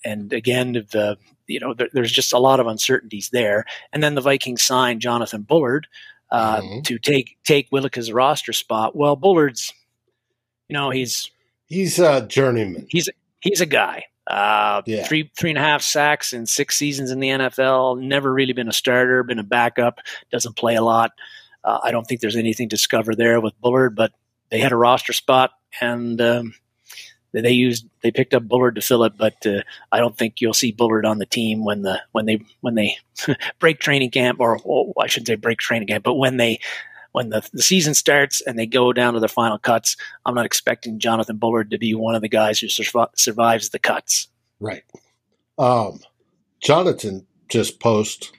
[0.05, 3.65] and again, the you know there, there's just a lot of uncertainties there.
[3.93, 5.87] And then the Vikings signed Jonathan Bullard
[6.31, 6.81] uh, mm-hmm.
[6.83, 8.95] to take take Willekes' roster spot.
[8.95, 9.73] Well, Bullard's,
[10.69, 11.31] you know, he's
[11.67, 12.87] he's a journeyman.
[12.89, 13.09] He's
[13.41, 14.05] he's a guy.
[14.27, 15.05] Uh, yeah.
[15.05, 18.01] Three three and a half sacks in six seasons in the NFL.
[18.01, 19.23] Never really been a starter.
[19.23, 20.01] Been a backup.
[20.31, 21.13] Doesn't play a lot.
[21.65, 24.13] Uh, I don't think there's anything to discover there with Bullard, but
[24.51, 26.55] they had a roster spot, and um,
[27.33, 29.63] they used they picked up Bullard to fill it, but uh,
[29.93, 32.97] I don't think you'll see Bullard on the team when the when they when they
[33.59, 36.61] break training camp or, or I shouldn't say break training camp, but when they
[37.13, 40.47] when the, the season starts and they go down to the final cuts, I'm not
[40.47, 44.29] expecting Jonathan Bullard to be one of the guys who survives the cuts.
[44.61, 44.85] Right.
[45.59, 46.01] Um,
[46.63, 48.33] Jonathan just post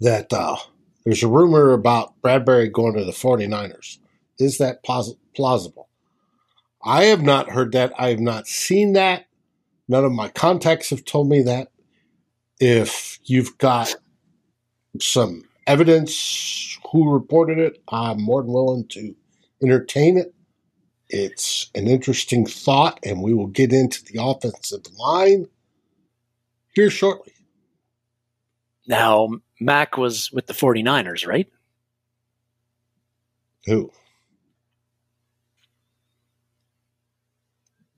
[0.00, 0.56] that uh,
[1.04, 3.98] there's a rumor about Bradbury going to the 49ers.
[4.38, 5.89] Is that pos- plausible?
[6.82, 7.92] I have not heard that.
[7.98, 9.26] I have not seen that.
[9.88, 11.68] None of my contacts have told me that.
[12.58, 13.94] If you've got
[15.00, 19.14] some evidence who reported it, I'm more than willing to
[19.62, 20.34] entertain it.
[21.08, 25.46] It's an interesting thought, and we will get into the offensive line
[26.74, 27.32] here shortly.
[28.86, 29.28] Now,
[29.60, 31.48] Mack was with the 49ers, right?
[33.66, 33.90] Who?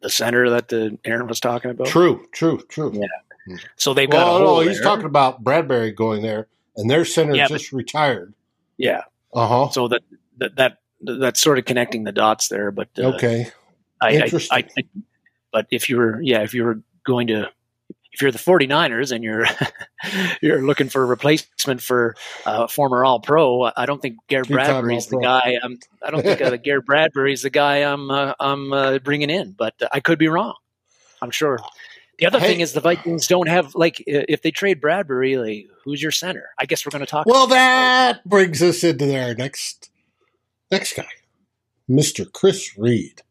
[0.03, 1.87] The center that the Aaron was talking about.
[1.87, 2.93] True, true, true.
[2.95, 3.07] Yeah.
[3.47, 3.57] Hmm.
[3.77, 4.41] So they've got.
[4.41, 4.85] Well, no, he's there.
[4.85, 8.35] talking about Bradbury going there, and their center yeah, just but, retired.
[8.77, 9.03] Yeah.
[9.33, 9.69] Uh huh.
[9.71, 10.03] So that,
[10.39, 13.51] that that that's sort of connecting the dots there, but uh, okay.
[14.01, 14.59] I, Interesting.
[14.59, 14.85] I, I,
[15.53, 17.51] but if you were, yeah, if you were going to
[18.13, 19.47] if you're the 49ers and you're
[20.43, 25.07] you're looking for a replacement for uh, former All Pro, I don't think Garrett Bradbury's
[25.07, 25.59] the guy.
[25.63, 29.53] I'm, I don't think uh, Garrett Bradbury's the guy I'm uh, I'm uh, bringing in,
[29.53, 30.55] but I could be wrong.
[31.21, 31.59] I'm sure.
[32.19, 32.49] The other hey.
[32.49, 36.51] thing is the Vikings don't have like if they trade Bradbury, like who's your center?
[36.59, 37.27] I guess we're going to talk.
[37.27, 39.91] Well, that brings us into our next
[40.71, 41.09] next guy,
[41.89, 43.23] Mister Chris Reed.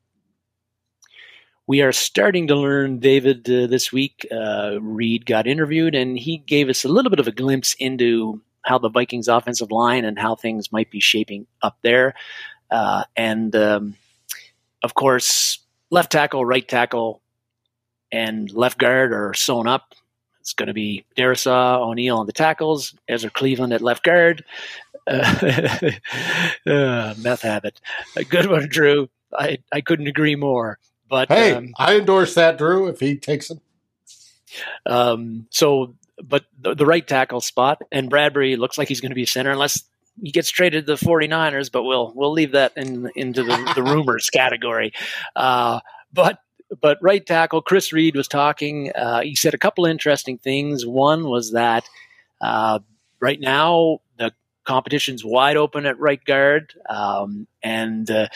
[1.72, 4.28] We are starting to learn, David, uh, this week.
[4.30, 8.42] Uh, Reed got interviewed, and he gave us a little bit of a glimpse into
[8.62, 12.14] how the Vikings' offensive line and how things might be shaping up there.
[12.70, 13.96] Uh, and um,
[14.84, 17.22] of course, left tackle, right tackle,
[18.12, 19.94] and left guard are sewn up.
[20.42, 24.44] It's going to be Darrisaw O'Neill on the tackles, Ezra Cleveland at left guard.
[25.08, 25.92] Uh,
[26.68, 27.80] uh, meth habit.
[28.18, 29.08] A good one, Drew.
[29.34, 30.78] I, I couldn't agree more.
[31.12, 33.60] But hey, um, I endorse that, Drew, if he takes him.
[34.86, 39.16] Um, so, but the, the, right tackle spot, and Bradbury looks like he's going to
[39.16, 39.84] be center unless
[40.24, 43.84] he gets traded to the 49ers, but we'll we'll leave that in into the, the
[43.84, 44.94] rumors category.
[45.36, 45.82] Uh,
[46.14, 46.40] but
[46.80, 48.94] but right tackle Chris Reed was talking.
[48.96, 50.86] Uh, he said a couple interesting things.
[50.86, 51.84] One was that
[52.40, 52.80] uh,
[53.20, 54.32] right now the
[54.64, 58.30] competition's wide open at right guard, um, and uh,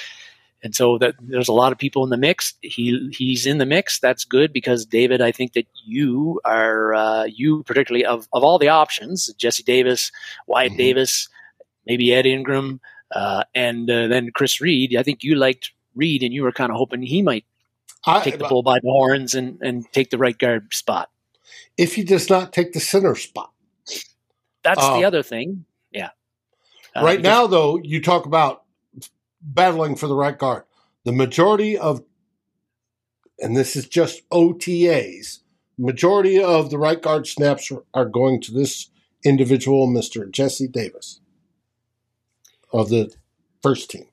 [0.66, 2.56] and so that there's a lot of people in the mix.
[2.64, 4.00] He he's in the mix.
[4.00, 8.58] That's good because David, I think that you are uh, you particularly of of all
[8.58, 10.12] the options, Jesse Davis,
[10.48, 10.78] Wyatt mm-hmm.
[10.78, 11.30] Davis,
[11.86, 14.96] maybe Ed Ingram, uh, and uh, then Chris Reed.
[14.98, 17.46] I think you liked Reed, and you were kind of hoping he might
[18.04, 21.12] I, take the bull by the horns and and take the right guard spot.
[21.78, 23.52] If he does not take the center spot,
[24.64, 25.66] that's the uh, other thing.
[25.92, 26.10] Yeah.
[26.96, 28.65] Uh, right now, though, you talk about
[29.46, 30.64] battling for the right guard.
[31.04, 32.04] The majority of,
[33.40, 35.40] and this is just OTAs,
[35.78, 38.90] majority of the right guard snaps are going to this
[39.24, 40.30] individual, Mr.
[40.30, 41.20] Jesse Davis
[42.74, 43.14] of the
[43.62, 44.06] first team.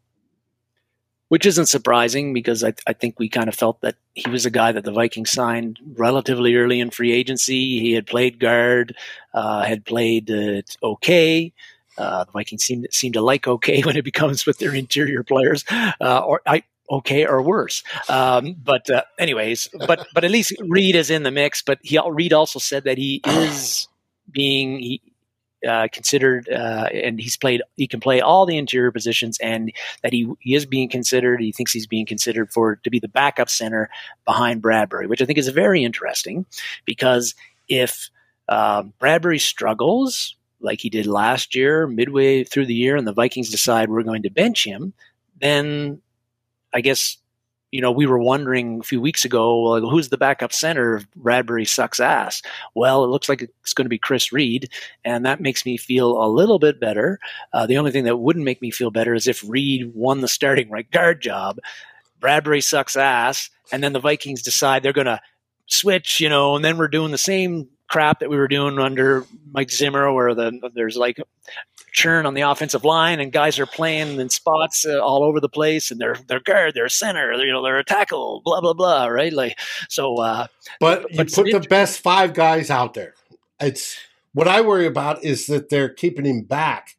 [1.28, 4.50] Which isn't surprising because I, I think we kind of felt that he was a
[4.50, 7.80] guy that the Vikings signed relatively early in free agency.
[7.80, 8.94] He had played guard,
[9.32, 11.54] uh, had played uh, okay,
[11.98, 15.64] uh, the Vikings seem seem to like okay when it becomes with their interior players,
[15.70, 17.82] uh, or I, okay or worse.
[18.08, 21.62] Um, but uh, anyways, but but at least Reed is in the mix.
[21.62, 23.88] But he Reed also said that he is
[24.30, 25.02] being he,
[25.66, 27.62] uh, considered, uh, and he's played.
[27.76, 31.40] He can play all the interior positions, and that he he is being considered.
[31.40, 33.90] He thinks he's being considered for to be the backup center
[34.24, 36.46] behind Bradbury, which I think is very interesting
[36.84, 37.34] because
[37.68, 38.10] if
[38.48, 43.50] uh, Bradbury struggles like he did last year, midway through the year, and the Vikings
[43.50, 44.92] decide we're going to bench him,
[45.40, 46.00] then
[46.72, 47.18] I guess
[47.70, 51.10] you know we were wondering a few weeks ago, well, who's the backup center if
[51.12, 52.42] Bradbury sucks ass?
[52.74, 54.70] Well, it looks like it's going to be Chris Reed,
[55.04, 57.18] and that makes me feel a little bit better.
[57.52, 60.28] Uh, the only thing that wouldn't make me feel better is if Reed won the
[60.28, 61.58] starting right guard job.
[62.20, 65.20] Bradbury sucks ass, and then the Vikings decide they're going to
[65.66, 69.26] switch, you know, and then we're doing the same crap that we were doing under
[69.52, 71.18] Mike Zimmer, where the there's like
[71.92, 75.48] churn on the offensive line and guys are playing in spots uh, all over the
[75.48, 78.72] place and they're they're guard, they're center, they're, you know, they're a tackle, blah blah
[78.72, 79.32] blah, right?
[79.32, 79.58] Like
[79.90, 80.18] so.
[80.18, 80.46] Uh,
[80.80, 83.12] but, but you put the best five guys out there.
[83.60, 83.98] It's
[84.32, 86.96] what I worry about is that they're keeping him back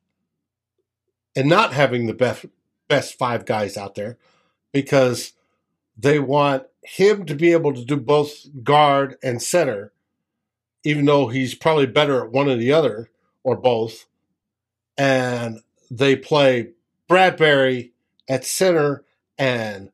[1.36, 2.46] and not having the best
[2.88, 4.20] best five guys out there
[4.72, 5.34] because
[5.98, 9.92] they want him to be able to do both guard and center
[10.84, 13.10] even though he's probably better at one or the other
[13.44, 14.06] or both.
[14.98, 16.70] And they play
[17.08, 17.94] Bradbury
[18.30, 19.04] at center
[19.38, 19.92] and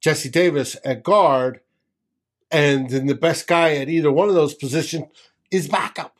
[0.00, 1.60] Jesse Davis at guard.
[2.50, 5.06] And then the best guy at either one of those positions
[5.50, 6.16] is backup.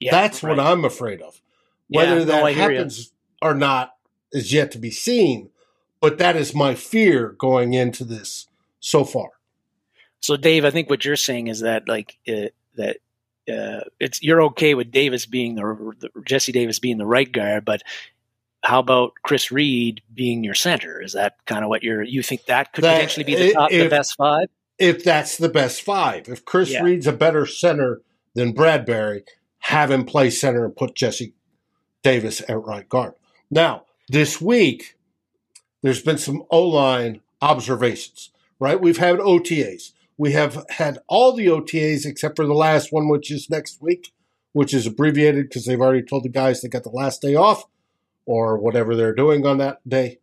[0.00, 0.56] Yeah, That's right.
[0.56, 1.40] what I'm afraid of.
[1.88, 3.94] Whether yeah, that no, happens or not
[4.32, 5.50] is yet to be seen.
[6.00, 8.48] But that is my fear going into this
[8.80, 9.30] so far.
[10.18, 12.98] So, Dave, I think what you're saying is that, like, uh, that
[13.48, 17.64] uh, it's you're okay with Davis being the, the, Jesse Davis being the right guard,
[17.64, 17.82] but
[18.62, 21.02] how about Chris Reed being your center?
[21.02, 23.72] Is that kind of what you're you think that could that, potentially be the top,
[23.72, 24.48] if, the best five?
[24.78, 26.82] If that's the best five, if Chris yeah.
[26.82, 28.02] Reed's a better center
[28.34, 29.24] than Bradbury,
[29.58, 31.34] have him play center and put Jesse
[32.02, 33.14] Davis at right guard.
[33.50, 34.96] Now this week,
[35.82, 38.30] there's been some O line observations.
[38.60, 39.90] Right, we've had OTAs.
[40.16, 44.12] We have had all the OTAs except for the last one, which is next week,
[44.52, 47.64] which is abbreviated because they've already told the guys they got the last day off
[48.26, 50.18] or whatever they're doing on that day.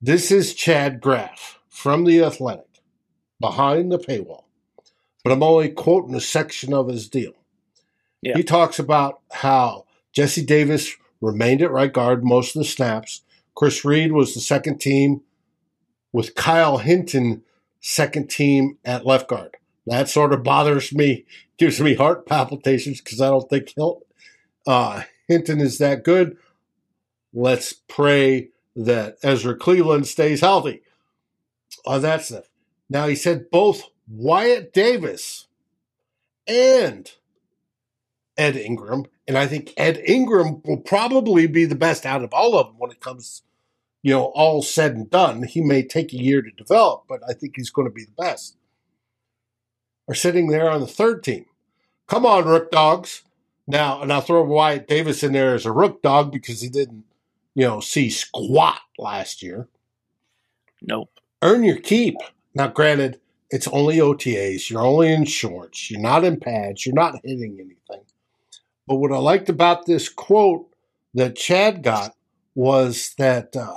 [0.00, 2.80] This is Chad Graff from The Athletic
[3.40, 4.44] behind the paywall,
[5.22, 7.32] but I'm only quoting a section of his deal.
[8.20, 8.36] Yeah.
[8.36, 13.22] He talks about how Jesse Davis remained at right guard most of the snaps.
[13.54, 15.22] Chris Reed was the second team,
[16.12, 17.42] with Kyle Hinton
[17.82, 19.58] second team at left guard.
[19.86, 21.26] That sort of bothers me,
[21.58, 24.02] gives me heart palpitations because I don't think he'll,
[24.66, 26.38] uh, Hinton is that good.
[27.34, 30.82] Let's pray that Ezra Cleveland stays healthy
[31.84, 32.44] on that stuff.
[32.88, 35.48] Now, he said both Wyatt Davis
[36.46, 37.10] and
[38.36, 42.58] Ed Ingram, and I think Ed Ingram will probably be the best out of all
[42.58, 43.42] of them when it comes,
[44.02, 45.44] you know, all said and done.
[45.44, 48.22] He may take a year to develop, but I think he's going to be the
[48.22, 48.56] best.
[50.08, 51.46] Are sitting there on the third team.
[52.08, 53.22] Come on, Rook Dogs.
[53.66, 57.04] Now, and I'll throw Wyatt Davis in there as a Rook Dog because he didn't,
[57.54, 59.68] you know, see squat last year.
[60.82, 61.10] Nope.
[61.40, 62.16] Earn your keep.
[62.54, 64.68] Now, granted, it's only OTAs.
[64.68, 65.90] You're only in shorts.
[65.90, 66.84] You're not in pads.
[66.84, 68.04] You're not hitting anything.
[68.86, 70.68] But what I liked about this quote
[71.14, 72.16] that Chad got
[72.54, 73.76] was that uh,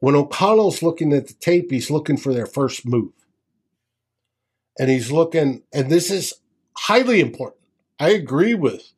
[0.00, 3.12] when O'Connell's looking at the tape, he's looking for their first move.
[4.78, 6.34] And he's looking, and this is
[6.76, 7.60] highly important.
[7.98, 8.92] I agree with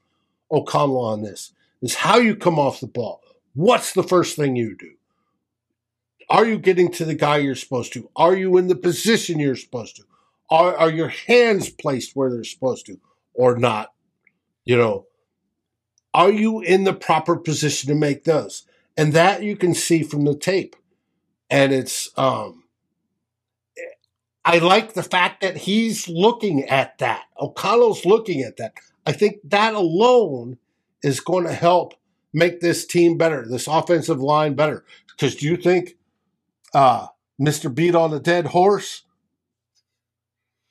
[0.51, 3.23] O'Connell on this, is how you come off the ball.
[3.55, 4.93] What's the first thing you do?
[6.29, 8.11] Are you getting to the guy you're supposed to?
[8.15, 10.05] Are you in the position you're supposed to?
[10.51, 13.01] Are, are your hands placed where they're supposed to
[13.35, 13.93] or not?
[14.65, 15.07] You know,
[16.13, 18.65] are you in the proper position to make those?
[18.97, 20.77] And that you can see from the tape.
[21.51, 22.65] And it's, um,
[24.45, 27.25] I like the fact that he's looking at that.
[27.39, 28.75] O'Connell's looking at that.
[29.07, 30.59] I think that alone
[31.03, 31.95] is going to help
[32.33, 34.85] make this team better, this offensive line better.
[35.09, 35.97] Because do you think
[36.73, 37.09] uh,
[37.41, 37.75] Mr.
[37.75, 39.03] Beat on a Dead Horse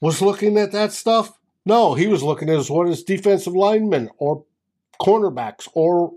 [0.02, 1.38] was looking at that stuff?
[1.66, 4.46] No, he was looking at what his defensive linemen or
[5.02, 6.14] cornerbacks or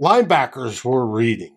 [0.00, 1.56] linebackers were reading,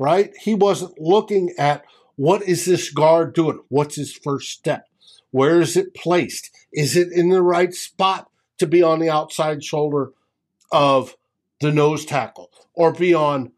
[0.00, 0.32] right?
[0.40, 1.84] He wasn't looking at
[2.16, 3.60] what is this guard doing?
[3.68, 4.86] What's his first step?
[5.30, 6.50] Where is it placed?
[6.72, 10.12] Is it in the right spot to be on the outside shoulder
[10.72, 11.16] of
[11.60, 13.52] the nose tackle or be on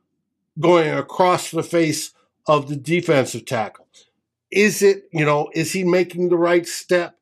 [0.58, 2.12] going across the face
[2.48, 3.86] of the defensive tackle?
[4.50, 7.16] Is it, you know, is he making the right step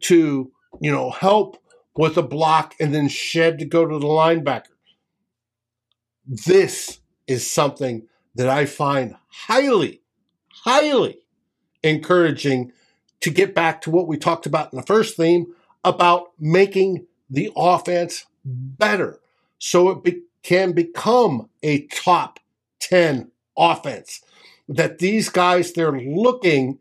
[0.00, 0.50] to,
[0.80, 1.56] you know, help
[1.94, 4.74] with a block and then shed to go to the linebacker?
[6.26, 6.98] This
[7.28, 10.02] is something that I find highly,
[10.48, 11.18] highly
[11.82, 12.72] encouraging
[13.20, 17.50] to get back to what we talked about in the first theme about making the
[17.56, 19.20] offense better
[19.58, 22.38] so it be- can become a top
[22.80, 24.20] 10 offense.
[24.68, 26.78] That these guys they're looking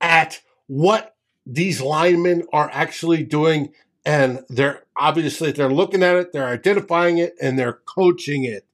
[0.00, 3.72] at what these linemen are actually doing
[4.04, 8.64] and they're obviously they're looking at it they're identifying it and they're coaching it.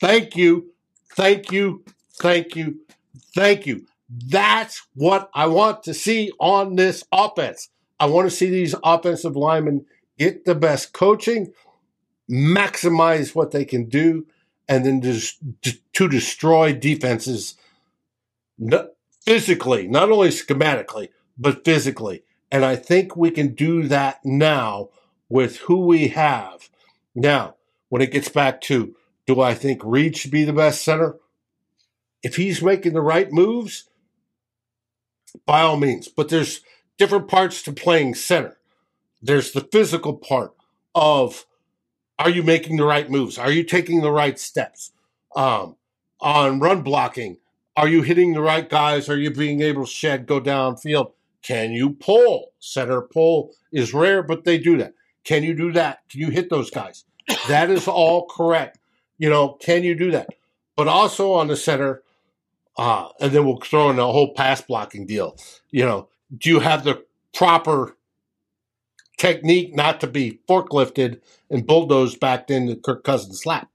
[0.00, 0.73] Thank you
[1.14, 1.84] thank you
[2.14, 2.80] thank you
[3.34, 3.86] thank you
[4.28, 9.36] that's what i want to see on this offense i want to see these offensive
[9.36, 9.84] linemen
[10.18, 11.52] get the best coaching
[12.30, 14.26] maximize what they can do
[14.68, 15.38] and then just
[15.92, 17.56] to destroy defenses
[19.24, 22.22] physically, not only schematically, but physically.
[22.50, 24.90] And I think we can do that now
[25.28, 26.68] with who we have.
[27.14, 27.56] Now,
[27.88, 28.94] when it gets back to
[29.26, 31.16] do I think Reed should be the best center?
[32.22, 33.88] If he's making the right moves,
[35.46, 36.08] by all means.
[36.08, 36.60] But there's
[36.98, 38.58] different parts to playing center.
[39.22, 40.54] There's the physical part
[40.94, 41.46] of
[42.18, 43.38] are you making the right moves?
[43.38, 44.92] Are you taking the right steps?
[45.34, 45.76] Um,
[46.20, 47.38] on run blocking,
[47.76, 49.08] are you hitting the right guys?
[49.08, 51.12] Are you being able to shed, go downfield?
[51.42, 52.52] Can you pull?
[52.60, 54.94] Center pull is rare, but they do that.
[55.24, 56.08] Can you do that?
[56.08, 57.04] Can you hit those guys?
[57.48, 58.78] That is all correct.
[59.18, 60.28] You know, can you do that?
[60.76, 62.02] But also on the center,
[62.76, 65.36] uh, and then we'll throw in a whole pass blocking deal.
[65.70, 67.96] You know, do you have the proper
[69.16, 73.70] technique not to be forklifted and bulldozed back into Kirk Cousins' lap.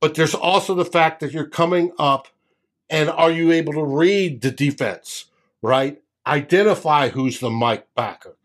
[0.00, 2.28] But there's also the fact that you're coming up
[2.88, 5.26] and are you able to read the defense,
[5.62, 6.00] right?
[6.26, 8.36] Identify who's the Mike backer,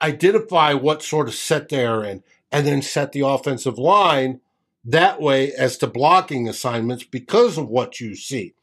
[0.00, 2.22] identify what sort of set they're in,
[2.52, 4.40] and then set the offensive line
[4.84, 8.54] that way as to blocking assignments because of what you see.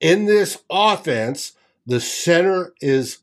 [0.00, 1.52] In this offense,
[1.86, 3.18] the center is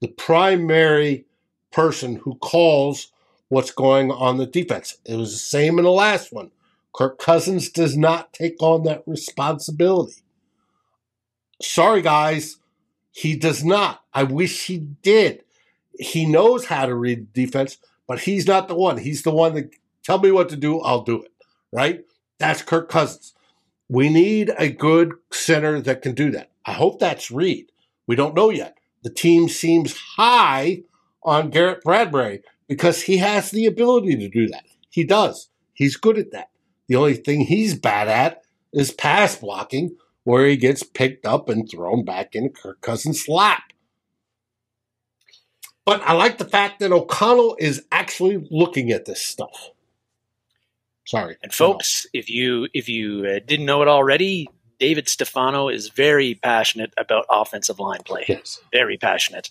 [0.00, 1.26] the primary
[1.72, 3.12] person who calls
[3.48, 4.98] what's going on the defense.
[5.04, 6.50] It was the same in the last one.
[6.94, 10.22] Kirk Cousins does not take on that responsibility.
[11.62, 12.56] Sorry, guys,
[13.12, 14.02] he does not.
[14.14, 15.44] I wish he did.
[15.98, 18.98] He knows how to read defense, but he's not the one.
[18.98, 19.70] He's the one that
[20.02, 21.30] tell me what to do, I'll do it.
[21.72, 22.04] Right?
[22.38, 23.34] That's Kirk Cousins.
[23.88, 26.50] We need a good center that can do that.
[26.64, 27.72] I hope that's Reed.
[28.06, 28.78] We don't know yet.
[29.02, 30.82] The team seems high
[31.22, 34.64] on Garrett Bradbury because he has the ability to do that.
[34.90, 35.48] He does.
[35.72, 36.50] He's good at that.
[36.88, 38.42] The only thing he's bad at
[38.72, 43.62] is pass blocking, where he gets picked up and thrown back into Kirk Cousins' lap.
[45.84, 49.70] But I like the fact that O'Connell is actually looking at this stuff.
[51.10, 51.36] Sorry.
[51.42, 54.48] And folks, if you if you uh, didn't know it already,
[54.78, 58.26] David Stefano is very passionate about offensive line play.
[58.28, 58.60] Yes.
[58.72, 59.50] Very passionate.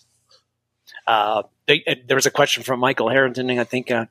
[1.06, 4.06] Uh, they, uh, there was a question from Michael Harrington, I think, uh,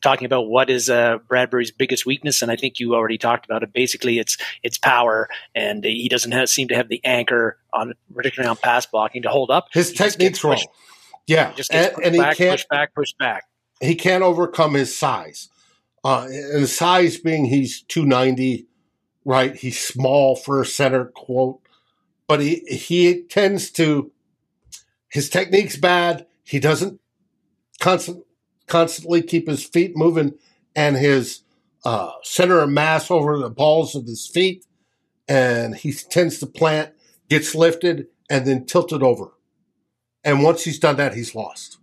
[0.00, 3.64] talking about what is uh, Bradbury's biggest weakness, and I think you already talked about
[3.64, 3.72] it.
[3.72, 8.48] Basically, it's it's power, and he doesn't have, seem to have the anchor on, particularly
[8.48, 9.66] on pass blocking, to hold up.
[9.72, 10.64] His He technique's wrong.
[11.26, 13.44] Yeah, he just gets and, pushed and he can't push back, push back.
[13.80, 15.48] he can't overcome his size.
[16.04, 18.66] Uh, and the size being he's 290,
[19.24, 19.54] right?
[19.54, 21.60] He's small for a center, quote.
[22.26, 24.10] But he, he tends to,
[25.08, 26.26] his technique's bad.
[26.44, 27.00] He doesn't
[27.80, 28.24] constant,
[28.66, 30.34] constantly keep his feet moving
[30.74, 31.42] and his
[31.84, 34.64] uh, center of mass over the balls of his feet.
[35.28, 36.94] And he tends to plant,
[37.28, 39.32] gets lifted, and then tilted over.
[40.24, 41.78] And once he's done that, he's lost.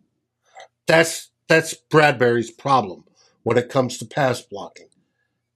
[0.88, 3.04] That's that's Bradbury's problem
[3.44, 4.88] when it comes to pass blocking.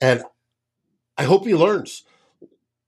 [0.01, 0.23] And
[1.17, 2.03] I hope he learns.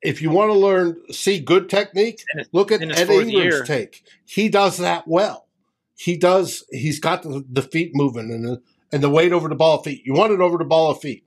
[0.02, 3.64] If you want to learn, see good technique, look at Ed Ingram's year.
[3.64, 4.04] take.
[4.24, 5.48] He does that well.
[5.96, 6.64] He does.
[6.70, 9.86] He's got the, the feet moving and the, and the weight over the ball of
[9.86, 10.04] feet.
[10.06, 11.26] You want it over the ball of feet,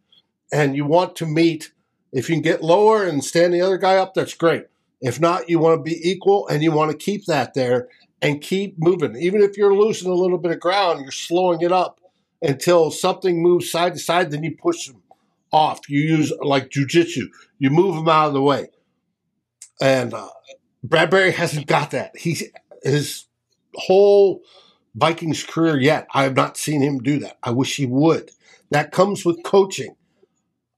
[0.52, 1.72] and you want to meet.
[2.12, 4.66] If you can get lower and stand the other guy up, that's great.
[5.00, 7.88] If not, you want to be equal and you want to keep that there
[8.20, 9.16] and keep moving.
[9.16, 11.97] Even if you're losing a little bit of ground, you're slowing it up
[12.42, 15.02] until something moves side to side, then you push them
[15.52, 15.88] off.
[15.88, 17.26] You use like jujitsu,
[17.58, 18.68] you move them out of the way.
[19.80, 20.28] And uh,
[20.82, 22.16] Bradbury hasn't got that.
[22.16, 22.44] He's
[22.82, 23.24] his
[23.74, 24.42] whole
[24.94, 26.08] Vikings career yet.
[26.12, 27.38] I have not seen him do that.
[27.42, 28.30] I wish he would.
[28.70, 29.94] That comes with coaching.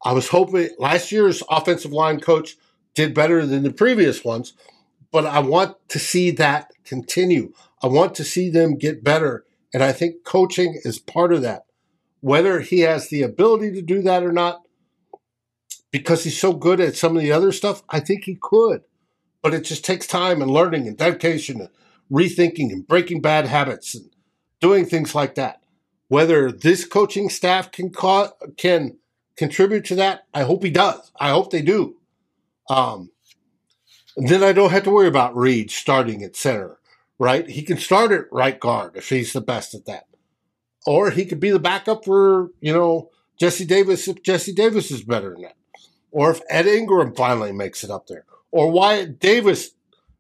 [0.05, 2.57] I was hoping last year's offensive line coach
[2.95, 4.55] did better than the previous ones,
[5.13, 7.53] but I want to see that continue.
[7.83, 9.45] I want to see them get better.
[9.73, 11.65] And I think coaching is part of that.
[12.21, 14.63] Whether he has the ability to do that or not,
[15.91, 18.83] because he's so good at some of the other stuff, I think he could.
[19.43, 21.71] But it just takes time and learning and dedication and
[22.11, 24.11] rethinking and breaking bad habits and
[24.61, 25.63] doing things like that.
[26.09, 28.99] Whether this coaching staff can co- can
[29.37, 31.13] contribute to that, I hope he does.
[31.19, 31.97] I hope they do.
[32.69, 33.11] Um,
[34.17, 36.79] then I don't have to worry about Reed starting at center,
[37.21, 37.47] right?
[37.49, 40.07] He can start at right guard if he's the best at that,
[40.87, 45.03] or he could be the backup for you know Jesse Davis if Jesse Davis is
[45.03, 45.57] better than that,
[46.11, 49.71] or if Ed Ingram finally makes it up there, or Wyatt Davis,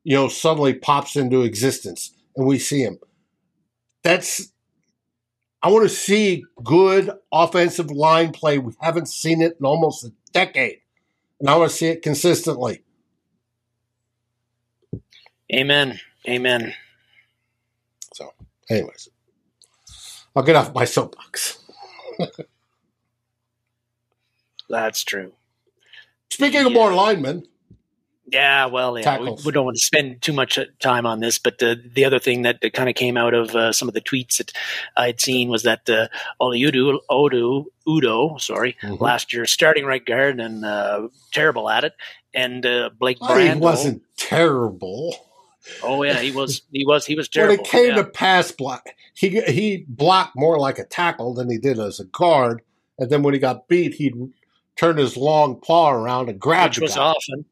[0.04, 2.98] you know, suddenly pops into existence and we see him.
[4.04, 4.52] That's
[5.62, 8.58] I want to see good offensive line play.
[8.58, 10.80] We haven't seen it in almost a decade.
[11.38, 12.82] And I want to see it consistently.
[15.52, 15.98] Amen.
[16.28, 16.74] Amen.
[18.70, 19.08] Anyways,
[20.34, 21.58] I'll get off my soapbox.
[24.68, 25.32] That's true.
[26.30, 27.46] Speaking of more linemen,
[28.26, 31.40] Yeah, well, yeah, we, we don't want to spend too much uh, time on this,
[31.40, 34.00] but uh, the other thing that, kind of came out of uh, some of the
[34.00, 34.52] tweets that
[34.96, 36.06] I'd seen was that uh,
[36.40, 39.00] Oludu, Odu, Udo, sorry, Mhm.
[39.00, 41.94] last year starting right guard and uh, terrible at it,
[42.32, 43.58] and uh, Blake well, Brando.
[43.58, 45.16] wasn't terrible.
[45.82, 46.62] Oh yeah, he was.
[46.72, 47.06] He was.
[47.06, 47.56] He was terrible.
[47.56, 47.96] When it came yeah.
[47.96, 52.04] to pass block, he he blocked more like a tackle than he did as a
[52.04, 52.62] guard.
[52.98, 54.14] And then when he got beat, he'd
[54.76, 57.02] turn his long paw around and grab which the was guy.
[57.02, 57.44] often.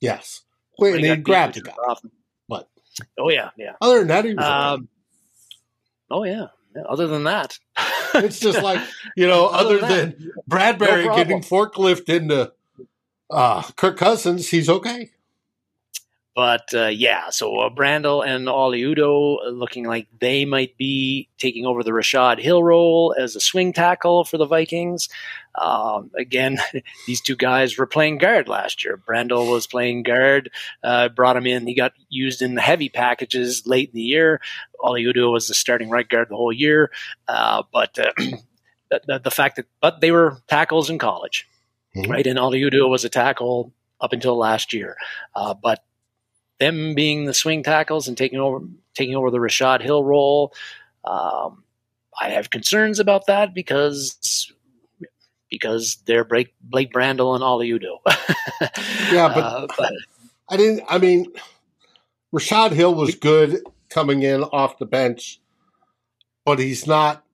[0.00, 0.42] Yes,
[0.78, 1.72] when and he he grabbed the guy.
[1.88, 2.10] often.
[2.48, 2.68] But-
[3.18, 3.72] oh yeah, yeah.
[3.80, 4.44] Other than that, he was.
[4.44, 4.88] Um,
[6.10, 6.46] oh yeah.
[6.76, 6.82] yeah.
[6.82, 7.58] Other than that,
[8.14, 8.80] It's just like
[9.16, 12.52] you know, other than than Bradbury No getting forklift into
[13.30, 15.10] uh, Kirk Cousins, he's okay.
[16.34, 21.28] But uh, yeah, so uh, Brandel and Oli Udoh uh, looking like they might be
[21.38, 25.08] taking over the Rashod Hill role as a swing tackle for the Vikings.
[25.54, 26.58] Um, again,
[27.06, 28.96] these two guys were playing guard last year.
[28.96, 30.50] Brandel was playing guard,
[30.82, 31.68] uh, brought him in.
[31.68, 34.40] He got used in the heavy packages late in the year.
[34.80, 36.90] Oli Udoh was the starting right guard the whole year.
[37.28, 38.10] Uh, but uh,
[38.90, 41.46] the, the, fact that, but they were tackles in college,
[41.94, 42.08] Mhm.
[42.08, 42.26] right?
[42.26, 44.96] And Oli Udoh was a tackle up until last year.
[45.36, 45.84] Uh, but
[46.64, 48.60] them being the swing tackles and taking over
[48.94, 50.54] taking over the Rashod Hill role.
[51.04, 51.64] Um,
[52.20, 54.50] I have concerns about that because
[55.50, 57.98] because they're Blake, Blake Brandel and Oli Udoh.
[59.12, 59.92] Yeah, but- Uh, but
[60.48, 60.82] I didn't.
[60.88, 61.26] I mean,
[62.32, 65.40] Rashod Hill was good coming in off the bench,
[66.44, 67.24] but he's not.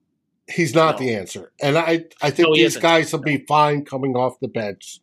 [0.47, 1.05] He's not No.
[1.05, 2.81] the answer, and I I think No, these isn't.
[2.81, 4.99] guys will be fine coming off the bench.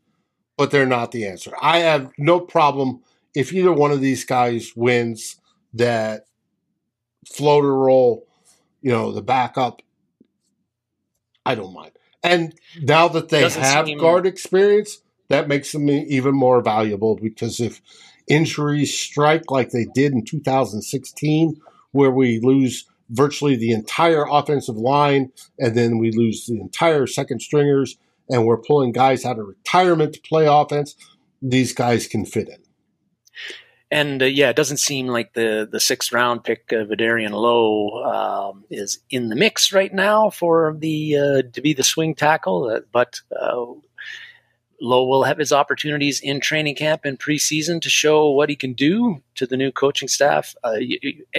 [0.58, 1.52] but they're not the answer.
[1.62, 3.00] I have no problem
[3.34, 5.36] if either one of these guys wins
[5.74, 6.26] that
[7.26, 8.26] floater role,
[8.82, 9.82] you know, the backup.
[11.44, 11.92] I don't mind.
[12.22, 14.98] And now that they Doesn't have seem- guard experience,
[15.28, 17.80] that makes them even more valuable because if
[18.26, 21.60] injuries strike like they did in 2016,
[21.92, 27.40] where we lose virtually the entire offensive line and then we lose the entire second
[27.40, 27.96] stringers
[28.28, 30.94] and we're pulling guys out of retirement to play offense,
[31.40, 32.58] these guys can fit in.
[33.90, 38.04] And uh, yeah, it doesn't seem like the the sixth round pick, uh, Vederian Lowe,
[38.50, 42.68] um, is in the mix right now for the uh, to be the swing tackle.
[42.68, 43.64] Uh, but uh,
[44.80, 48.74] Lowe will have his opportunities in training camp and preseason to show what he can
[48.74, 50.54] do to the new coaching staff.
[50.62, 50.76] Uh,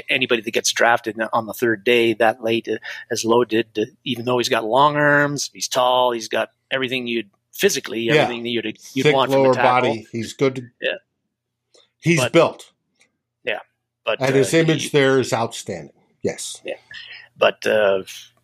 [0.09, 2.77] anybody that gets drafted on the third day that late, uh,
[3.11, 7.05] as Lowe did, uh, even though he's got long arms, he's tall, he's got everything
[7.07, 8.23] you'd physically Yeah.
[8.23, 9.89] everything that you'd you'd Thick want from lower a tackle.
[9.89, 10.07] body.
[10.11, 10.71] He's good.
[10.81, 10.95] Yeah.
[12.01, 12.71] He's But- built.
[13.43, 13.59] Yeah,
[14.05, 15.93] but And his uh, image he- there is outstanding.
[16.21, 16.61] Yes.
[16.65, 16.75] Yeah,
[17.37, 18.03] but uh,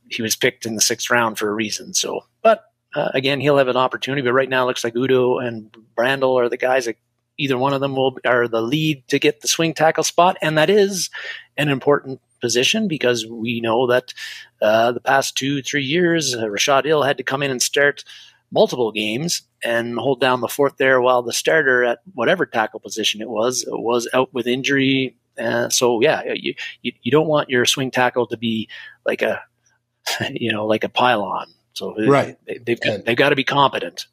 [0.09, 1.93] he was picked in the sixth round for a reason.
[1.93, 2.63] So, but
[2.95, 4.21] uh, again, he'll have an opportunity.
[4.21, 6.97] But right now, it looks like Udoh and Brandel are the guys that
[7.37, 10.57] either one of them will are the lead to get the swing tackle spot, and
[10.57, 11.09] that is
[11.57, 14.13] an important position because we know that
[14.61, 18.05] uh, the past two three years, uh, Rashod Hill had to come in and start
[18.51, 23.21] multiple games and hold down the fourth there while the starter at whatever tackle position
[23.21, 25.17] it was was out with injury.
[25.37, 28.69] Uh, so yeah, you, you you don't want your swing tackle to be
[29.05, 29.41] like a
[30.31, 31.47] you know like a pylon.
[31.73, 32.37] So Right.
[32.47, 34.05] they, they've got, they've got to be competent.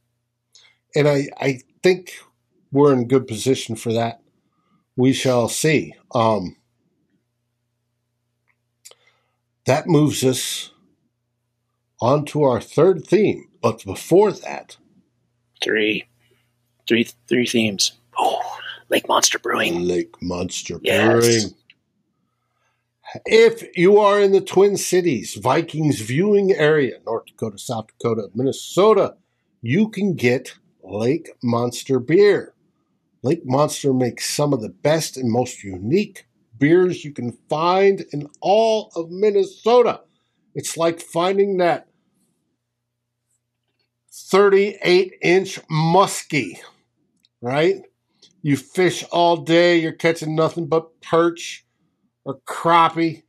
[0.97, 2.13] And I, I think
[2.73, 4.21] we're in good position for that.
[4.97, 5.95] We shall see.
[6.13, 6.57] Um,
[9.65, 10.72] that moves us
[12.03, 13.49] on to our third theme.
[13.63, 14.77] But before that,
[15.63, 16.07] Three,
[16.89, 17.93] three, three themes.
[18.19, 18.41] Oh,
[18.89, 19.83] Lake Monster Brewing.
[19.87, 21.25] Lake Monster Yes.
[21.25, 21.55] Brewing.
[23.27, 29.15] If you are in the Twin Cities, Vikings viewing area, North Dakota, South Dakota, Minnesota,
[29.61, 32.55] you can get Lake Monster beer.
[33.23, 36.27] Lake Monster makes some of the best and most unique
[36.59, 40.01] beers you can find in all of Minnesota.
[40.57, 41.87] It's like finding that
[44.13, 46.59] 38 inch muskie,
[47.41, 47.83] right?
[48.43, 51.65] You fish all day, you're catching nothing but perch
[52.25, 53.23] or crappie,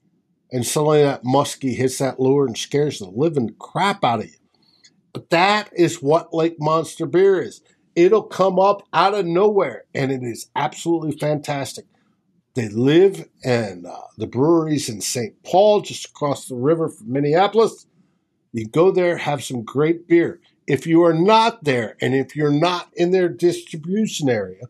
[0.52, 4.38] and suddenly that muskie hits that lure and scares the living crap out of you.
[5.14, 7.62] But that is what Lake Monster beer is.
[7.96, 11.86] It'll come up out of nowhere, and it is absolutely fantastic.
[12.56, 15.42] They live in uh, the breweries in St.
[15.44, 17.86] Paul, just across the river from Minneapolis.
[18.52, 20.40] You go there, have some great beer.
[20.68, 24.64] If you are not there, and if you're not in their distribution area,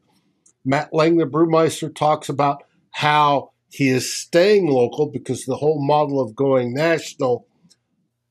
[0.65, 6.21] Matt Lang, the brewmeister, talks about how he is staying local because the whole model
[6.21, 7.47] of going national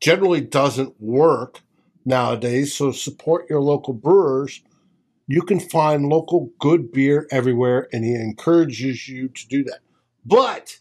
[0.01, 1.61] generally doesn't work
[2.05, 2.75] nowadays.
[2.75, 4.63] So support your local brewers.
[5.29, 9.81] You can find local good beer everywhere, and he encourages you to do that.
[10.25, 10.79] But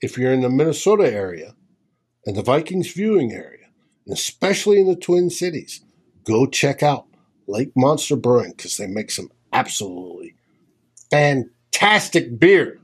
[0.00, 1.54] if you're in the Minnesota area
[2.26, 3.63] and the Vikings viewing area,
[4.10, 5.80] especially in the Twin Cities,
[6.24, 7.06] go check out
[7.46, 10.34] Lake Monster Brewing because they make some absolutely
[11.10, 12.80] fantastic beer.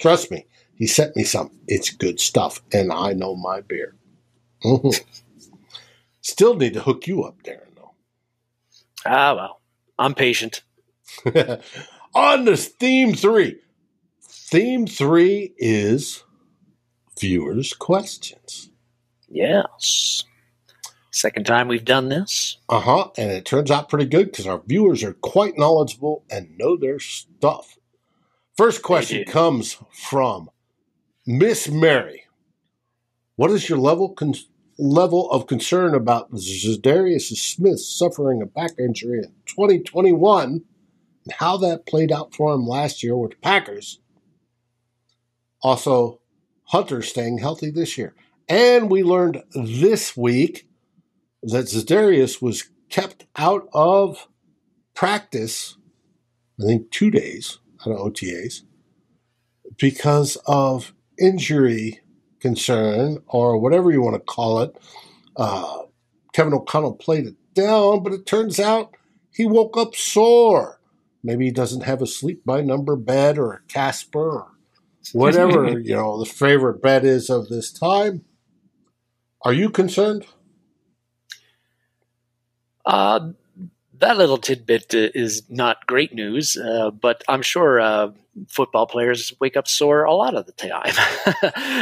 [0.00, 0.46] Trust me,
[0.76, 1.50] he sent me some.
[1.66, 3.94] It's good stuff, and I know my beer.
[4.64, 5.02] Mhm.
[6.20, 7.92] Still need to hook you up, Darren, though.
[9.04, 9.60] Ah, well,
[9.98, 10.62] I'm patient.
[12.14, 13.60] On to theme three.
[14.22, 16.22] Theme three is
[17.20, 18.70] viewers' questions.
[19.28, 20.24] Yes.
[21.14, 22.58] Second time we've done this.
[22.68, 23.10] Uh huh.
[23.16, 26.98] And it turns out pretty good because our viewers are quite knowledgeable and know their
[26.98, 27.78] stuff.
[28.56, 30.50] First question comes from
[31.24, 32.24] Miss Mary.
[33.36, 34.34] What is your level con-
[34.76, 40.64] level of concern about Za'Darius Smith suffering a back injury in 2021
[41.24, 44.00] and how that played out for him last year with the Packers?
[45.62, 46.20] Also,
[46.64, 48.16] Hunter staying healthy this year.
[48.48, 50.66] And we learned this week
[51.44, 54.28] that Za'Darius was kept out of
[54.94, 55.76] practice,
[56.60, 58.62] I think two days out of OTAs,
[59.78, 62.00] because of injury
[62.44, 64.76] concern or whatever you want to call it.
[65.34, 65.78] Uh,
[66.34, 68.94] Kevin O'Connell played it down, but it turns out
[69.32, 70.78] he woke up sore.
[71.22, 74.50] Maybe he doesn't have a sleep by number bed or a Casper or
[75.14, 78.26] whatever, you know, the favorite bed is of this time.
[79.42, 80.26] Are you concerned?
[82.84, 83.30] Uh,
[83.98, 88.10] that little tidbit is not great news, uh, but I'm sure uh,
[88.48, 90.92] football players wake up sore a lot of the time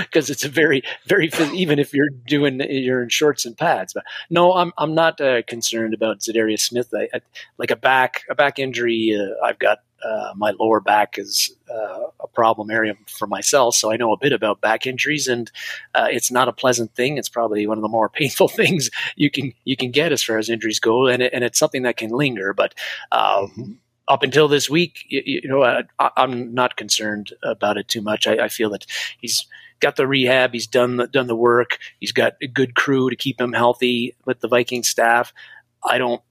[0.03, 3.93] because it's a very, very even if you're doing you're in shorts and pads.
[3.93, 6.93] But no, I'm I'm not uh, concerned about Za'Darius Smith.
[6.95, 7.21] I, I,
[7.59, 12.07] like a back a back injury, uh, I've got uh, my lower back is uh,
[12.21, 15.51] a problem area for myself, so I know a bit about back injuries, and
[15.95, 17.19] uh, it's not a pleasant thing.
[17.19, 20.39] It's probably one of the more painful things you can you can get as far
[20.39, 22.53] as injuries go, and it, and it's something that can linger.
[22.53, 22.75] But
[23.13, 23.73] um, mm-hmm.
[24.09, 28.27] up until this week, you, you know, I, am not concerned about it too much.
[28.27, 28.87] I, I feel that
[29.19, 29.47] he's
[29.81, 30.53] got the rehab.
[30.53, 31.79] He's done the, done the work.
[32.01, 35.35] He's got a good crew to keep him healthy with the Viking staff.
[35.85, 36.23] I don't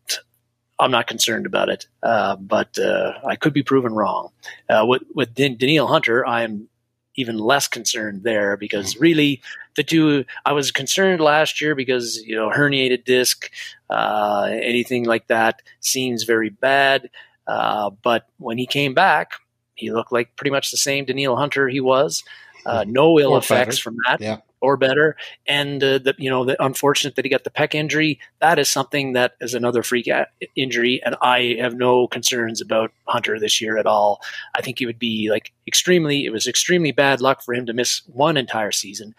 [0.82, 4.32] I'm not concerned about it, uh, but uh, I could be proven wrong.
[4.68, 6.68] Uh, with with Danielle Hunter, I'm
[7.16, 9.04] even less concerned there because mm-hmm.
[9.04, 9.42] really
[9.76, 13.52] the two I was concerned last year because you know herniated disc,
[13.90, 17.10] uh, anything like that seems very bad.
[17.48, 19.34] Uh, but when he came back,
[19.76, 22.24] he looked like pretty much the same Danielle Hunter he was.
[22.66, 22.92] Uh, mm-hmm.
[22.92, 24.20] no ill effects from that.
[24.20, 25.16] Yeah or better.
[25.48, 28.20] And uh, the, you know, the unfortunate that he got the pec injury.
[28.40, 30.10] That is something that is another freak
[30.56, 34.22] injury, and I have no concerns about Hunter this year at all.
[34.56, 36.26] I think he would be like extremely.
[36.26, 39.16] It was extremely bad luck for him to miss one entire season.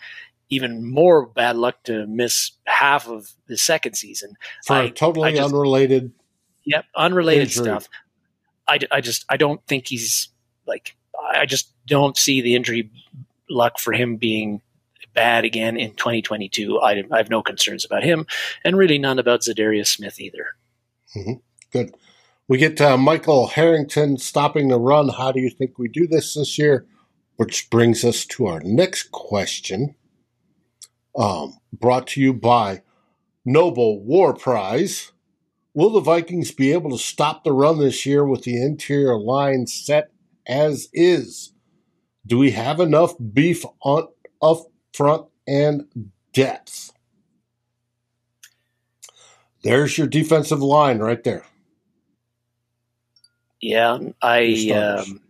[0.49, 4.37] Even more bad luck to miss half of the second season
[4.67, 6.13] for I, totally I just, unrelated.
[6.65, 7.65] Yep, unrelated injury.
[7.65, 7.89] stuff.
[8.69, 10.29] I, I just I don't think he's
[10.67, 10.95] like
[11.35, 12.91] I just don't see the injury
[13.49, 14.61] luck for him being
[15.15, 16.79] bad again in 2022.
[16.81, 18.27] I, I have no concerns about him,
[18.65, 20.47] and really none about Za'Darius Smith either.
[21.17, 21.33] Mm-hmm.
[21.73, 21.95] Good.
[22.49, 25.09] We get uh, Michael Harrington stopping the run.
[25.09, 26.87] How do you think we do this this year?
[27.37, 29.95] Which brings us to our next question,
[31.17, 32.83] um, brought to you by
[33.45, 35.13] Nobel War Prize.
[35.75, 39.67] Will the Vikings be able to stop the run this year with the interior line
[39.67, 40.11] set
[40.47, 41.55] as is?
[42.27, 44.09] Do we have enough beef on
[44.43, 45.87] up front, and
[46.33, 46.93] depth.
[49.63, 51.45] There's your defensive line right there.
[53.61, 54.71] Yeah, I.
[54.75, 55.21] Um,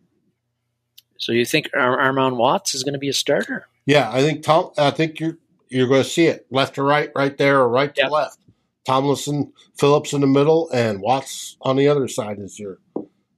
[1.18, 3.66] so you think Ar- Armon Watts is going to be a starter?
[3.84, 4.70] Yeah, I think Tom.
[4.78, 5.36] I think you're
[5.68, 8.38] you're going to see it left to right, right there, or right to left.
[8.86, 12.78] Tomlinson, Phillips in the middle, and Watts on the other side is your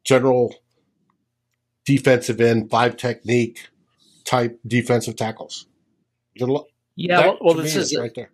[0.05, 0.55] general
[1.85, 3.69] defensive end, five technique
[4.25, 5.67] type defensive tackles
[6.97, 8.31] yeah, well, well this is right there.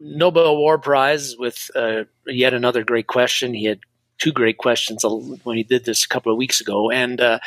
[0.00, 3.54] Nobel War Prize with uh, yet another great question.
[3.54, 3.80] He had
[4.18, 5.04] two great questions
[5.44, 7.38] when he did this a couple of weeks ago, and uh,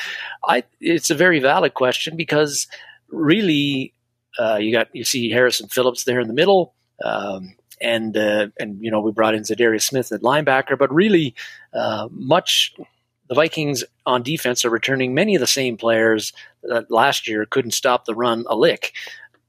[0.44, 2.68] I it's a very valid question because
[3.10, 3.94] really
[4.40, 6.74] uh, you got you see Harrison Phillips there in the middle.
[7.04, 11.36] Um, and uh, and you know we brought in Za'Darius Smith at linebacker, but really
[11.74, 12.74] uh, much
[13.28, 16.34] the Vikings on defense are returning many of the same players
[16.64, 18.94] that last year couldn't stop the run a lick.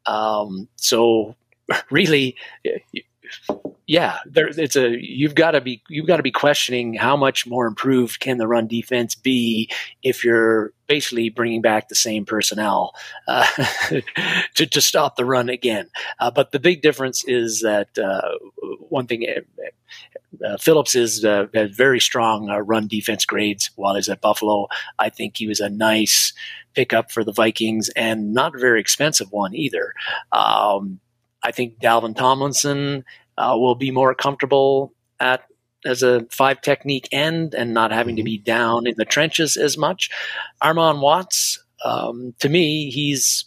[0.08, 1.36] Um, so
[1.90, 2.34] really,
[3.88, 7.46] yeah, there, it's a you've got to be you've got to be questioning how much
[7.46, 9.70] more improved can the run defense be
[10.02, 12.94] if you're basically bringing back the same personnel
[13.26, 13.46] uh,
[14.54, 15.88] to to stop the run again.
[16.20, 18.28] Uh, but the big difference is that uh,
[18.90, 19.26] one thing.
[20.44, 24.68] Uh, Phillips is uh, very strong uh, run defense grades while he's at Buffalo.
[24.98, 26.34] I think he was a nice
[26.74, 29.94] pickup for the Vikings and not a very expensive one either.
[30.30, 31.00] Um,
[31.42, 33.04] I think Dalvin Tomlinson
[33.38, 35.44] uh, will be more comfortable at
[35.84, 38.26] as a five technique end and not having to mm-hmm.
[38.26, 40.10] be down in the trenches as much.
[40.60, 43.44] Armon Watts, um, to me, he's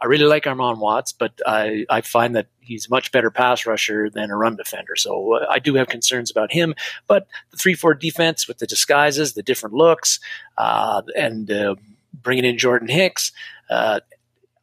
[0.00, 3.66] I really like Armon Watts, but I, I find that he's a much better pass
[3.66, 4.96] rusher than a run defender.
[4.96, 6.74] So uh, I do have concerns about him.
[7.06, 10.18] But the three four defense with the disguises, the different looks,
[10.56, 11.74] uh, and uh,
[12.14, 13.32] bringing in Jordan Hicks.
[13.68, 14.00] Uh,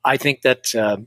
[0.03, 0.97] I think that uh,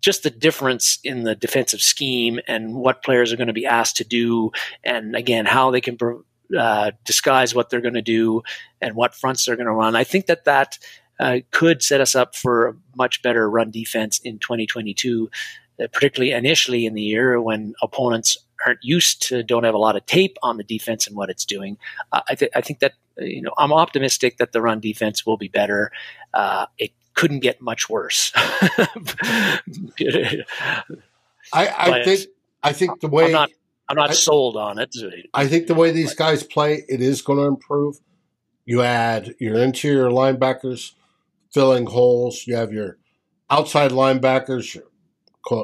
[0.00, 3.96] just the difference in the defensive scheme and what players are going to be asked
[3.96, 4.50] to do,
[4.82, 5.96] and again, how they can
[6.56, 8.42] uh, disguise what they're going to do
[8.80, 9.96] and what fronts they're going to run.
[9.96, 10.78] I think that that
[11.20, 15.30] uh, could set us up for a much better run defense in 2022,
[15.80, 19.96] uh, particularly initially in the year when opponents aren't used to, don't have a lot
[19.96, 21.76] of tape on the defense and what it's doing.
[22.12, 25.36] Uh, I, th- I, think that you know I'm optimistic that the run defense will
[25.36, 25.92] be better.
[26.32, 28.32] Uh, it couldn't get much worse.
[28.36, 29.64] I,
[31.52, 32.20] I think
[32.62, 33.50] I think the way I'm not,
[33.88, 34.94] I'm not I, sold on it.
[35.32, 38.00] I think the way these guys play, it is going to improve.
[38.64, 40.92] You add your interior linebackers
[41.52, 42.46] filling holes.
[42.46, 42.98] You have your
[43.50, 44.84] outside linebackers, your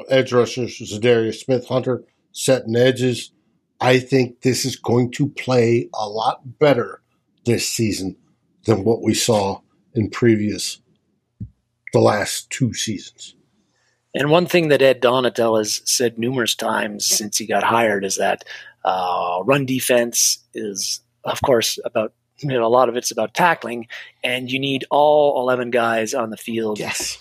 [0.09, 3.31] edge rushers, Za'Darius Smith, Hunter, setting edges.
[3.79, 7.01] I think this is going to play a lot better
[7.45, 8.15] this season
[8.65, 9.61] than what we saw
[9.95, 10.79] in previous
[11.93, 13.35] the last two seasons.
[14.13, 18.17] And one thing that Ed Donatell has said numerous times since he got hired is
[18.17, 18.43] that
[18.83, 22.13] uh, run defense is, of course, about
[22.43, 23.87] you know, a lot of it's about tackling,
[24.23, 26.79] and you need all eleven guys on the field.
[26.79, 27.17] Yes,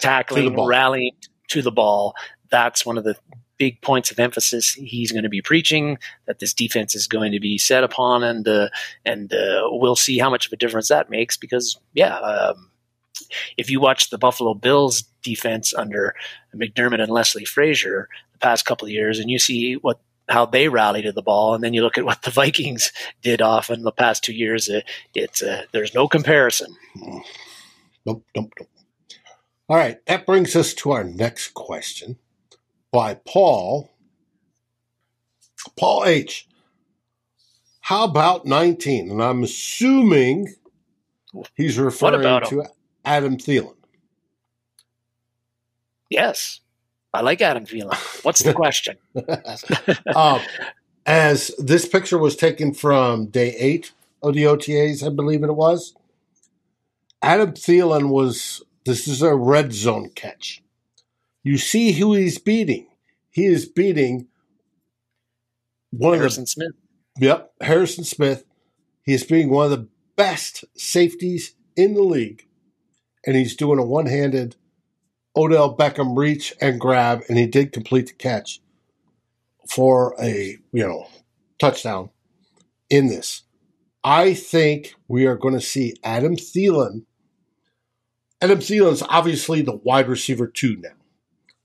[0.00, 1.12] tackling, to rallying
[1.48, 2.14] to the ball.
[2.50, 3.16] That's one of the
[3.58, 7.40] big points of emphasis he's going to be preaching that this defense is going to
[7.40, 8.68] be set upon, and uh,
[9.04, 11.36] and uh, we'll see how much of a difference that makes.
[11.36, 12.70] Because yeah, um,
[13.56, 16.14] if you watch the Buffalo Bills defense under
[16.54, 20.68] McDermott and Leslie Frazier the past couple of years, and you see what how they
[20.68, 22.92] rally to the ball, and then you look at what the Vikings
[23.22, 24.68] did off in the past two years.
[24.68, 26.74] It, it's uh, there's no comparison.
[26.96, 28.68] Nope, nope, nope.
[29.68, 32.16] All right, that brings us to our next question
[32.90, 33.90] by Paul.
[35.76, 36.48] Paul H.
[37.80, 39.10] How about 19?
[39.10, 40.54] And I'm assuming
[41.54, 42.66] he's referring to
[43.08, 43.74] Adam Thielen.
[46.10, 46.60] Yes,
[47.14, 47.94] I like Adam Thielen.
[48.22, 48.98] What's the question?
[50.14, 50.40] um,
[51.06, 53.92] as this picture was taken from day eight
[54.22, 55.94] of the OTAs, I believe it was,
[57.22, 60.62] Adam Thielen was, this is a red zone catch.
[61.42, 62.88] You see who he's beating.
[63.30, 64.26] He is beating
[65.90, 66.72] one Harrison of the, Smith.
[67.20, 68.44] Yep, Harrison Smith.
[69.02, 72.47] He is being one of the best safeties in the league.
[73.28, 74.56] And he's doing a one handed
[75.36, 78.62] Odell Beckham reach and grab, and he did complete the catch
[79.68, 81.06] for a you know
[81.58, 82.08] touchdown
[82.88, 83.42] in this.
[84.02, 87.04] I think we are going to see Adam Thielen.
[88.40, 90.96] Adam Thielen is obviously the wide receiver two now.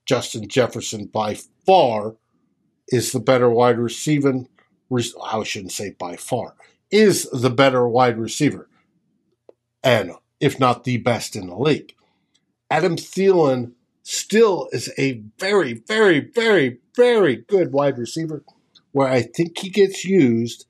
[0.06, 2.18] Justin Jefferson by far
[2.90, 4.48] is the better wide receiver.
[4.92, 6.56] I shouldn't say by far
[6.92, 8.68] is the better wide receiver,
[9.82, 10.12] and
[10.44, 11.96] if not the best in the league.
[12.70, 13.72] Adam Thielen
[14.04, 18.44] still is a very, very, very, very good wide receiver.
[18.92, 20.66] Where I think he gets used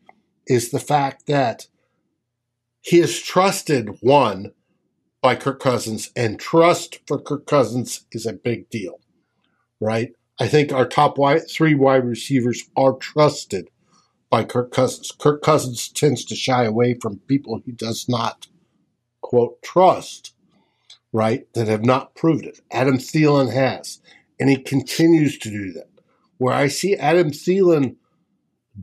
[0.46, 1.68] is the fact that
[2.82, 4.52] he is trusted, one,
[5.24, 9.00] by Kirk Cousins, and trust for Kirk Cousins is a big deal,
[9.80, 10.12] right?
[10.40, 13.70] I think our top wide, three wide receivers are trusted
[14.30, 15.12] by Kirk Cousins.
[15.18, 18.48] Kirk Cousins tends to shy away from people he does not,
[19.34, 20.34] quote, trust
[21.12, 22.60] right, that have not proved it.
[22.72, 24.00] Adam Thielen has,
[24.40, 25.88] and he continues to do that.
[26.38, 27.96] Where I see Adam Thielen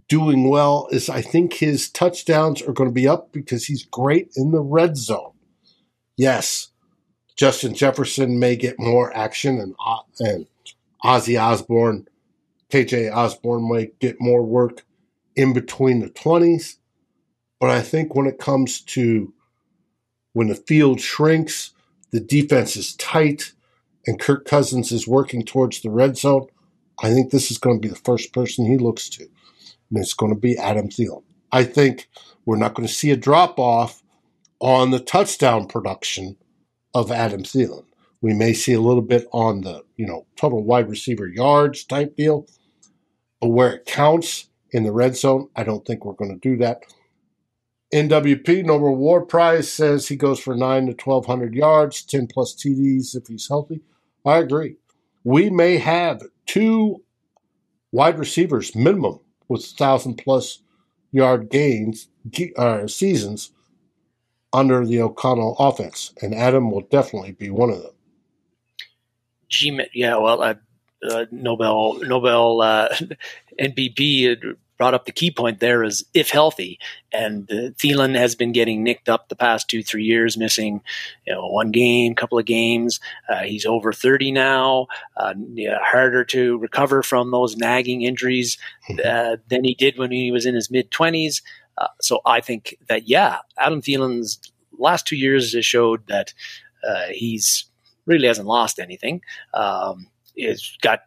[0.09, 4.31] doing well is I think his touchdowns are going to be up because he's great
[4.37, 5.33] in the red zone.
[6.17, 6.69] Yes,
[7.37, 9.75] Justin Jefferson may get more action, and
[10.21, 10.47] and
[11.05, 12.09] Ozzy Osbourne,
[12.71, 14.85] KJ Osborne might get more work
[15.35, 16.79] in between the twenties.
[17.61, 19.33] But I think when it comes to
[20.41, 21.75] when the field shrinks,
[22.13, 23.53] the defense is tight,
[24.07, 26.47] and Kirk Cousins is working towards the red zone.
[27.03, 30.15] I think this is going to be the first person he looks to, and it's
[30.15, 31.25] going to be Adam Thielen.
[31.53, 32.09] I think
[32.47, 34.03] we're not going to see a drop off
[34.61, 36.39] on the touchdown production
[36.95, 37.85] of Adam Thielen.
[38.23, 42.17] We may see a little bit on the you know total wide receiver yards type
[42.17, 42.47] deal,
[43.43, 46.57] but where it counts in the red zone, I don't think we're going to do
[46.65, 46.85] that.
[47.93, 52.55] NWP Noble War Prize says he goes for nine to twelve hundred yards, ten plus
[52.55, 53.81] TDs if he's healthy.
[54.25, 54.77] I agree.
[55.25, 57.03] We may have two
[57.93, 60.63] wide receivers minimum with thousand plus
[61.11, 62.09] yard gains
[62.57, 63.51] uh, seasons
[64.53, 67.93] under the O'Connell offense, and Adam will definitely be one of them.
[69.49, 70.55] G, yeah, well, uh,
[71.09, 72.89] uh, Nobel Nobel uh,
[73.61, 76.79] NBP brought up the key point there is if healthy.
[77.13, 80.81] And uh, Thielen has been getting nicked up the past two, three years, missing
[81.27, 82.99] you know, one game, couple of games.
[83.29, 84.87] Uh, he's over 30 now,
[85.19, 88.57] uh, yeah, harder to recover from those nagging injuries
[88.89, 89.01] mm-hmm.
[89.05, 91.43] uh, than he did when he was in his mid 20s.
[91.77, 94.41] Uh, so I think that, yeah, Adam Thielen's
[94.79, 96.33] last two years has showed that
[96.89, 97.67] uh, he's
[98.07, 99.21] really hasn't lost anything.
[99.53, 101.01] Um, he's got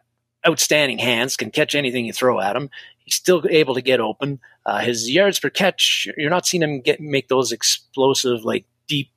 [0.46, 2.70] outstanding hands, can catch anything you throw at him.
[3.04, 4.40] He's still able to get open.
[4.66, 9.10] Uh, his yards per catch, you're not seeing him get make those explosive, like deep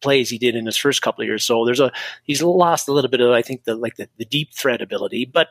[0.00, 1.44] plays he did in his first couple of years.
[1.44, 1.92] So there's a
[2.24, 5.24] he's lost a little bit of I think the like the, the deep threat ability,
[5.26, 5.48] but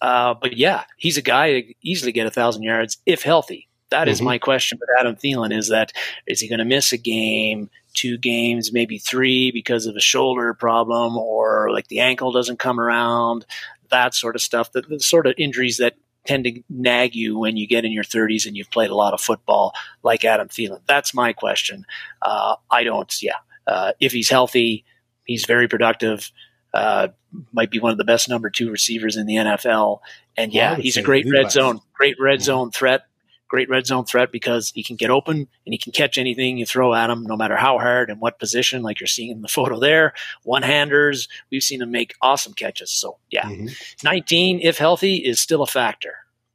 [0.00, 3.68] uh, but yeah, he's a guy to easily get a thousand yards if healthy.
[3.90, 4.10] That mm-hmm.
[4.10, 5.92] is my question with Adam Thielen: is that
[6.26, 10.54] is he going to miss a game, two games, maybe three because of a shoulder
[10.54, 13.46] problem, or like the ankle doesn't come around,
[13.90, 14.72] that sort of stuff.
[14.72, 15.94] The, the sort of injuries that
[16.26, 19.14] tend to nag you when you get in your 30s and you've played a lot
[19.14, 19.72] of football
[20.02, 20.80] like Adam Thielen?
[20.86, 21.84] That's my question.
[22.22, 23.36] Uh, I don't, yeah.
[23.66, 24.84] Uh, if he's healthy,
[25.24, 26.30] he's very productive.
[26.72, 27.08] Uh,
[27.52, 30.00] might be one of the best number two receivers in the NFL.
[30.36, 33.06] And yeah, he's a great red zone, great red zone threat
[33.48, 36.66] great red zone threat because he can get open and he can catch anything you
[36.66, 39.48] throw at him, no matter how hard and what position, like you're seeing in the
[39.48, 40.12] photo there.
[40.42, 42.90] One handers, we've seen him make awesome catches.
[42.90, 43.68] So, yeah, mm-hmm.
[44.02, 46.14] 19, if healthy, is still a factor.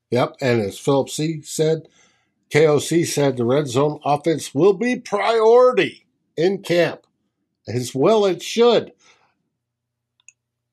[0.09, 0.35] Yep.
[0.41, 1.87] And as Philip C said,
[2.51, 7.07] KOC said the red zone offense will be priority in camp,
[7.67, 8.91] as well it should.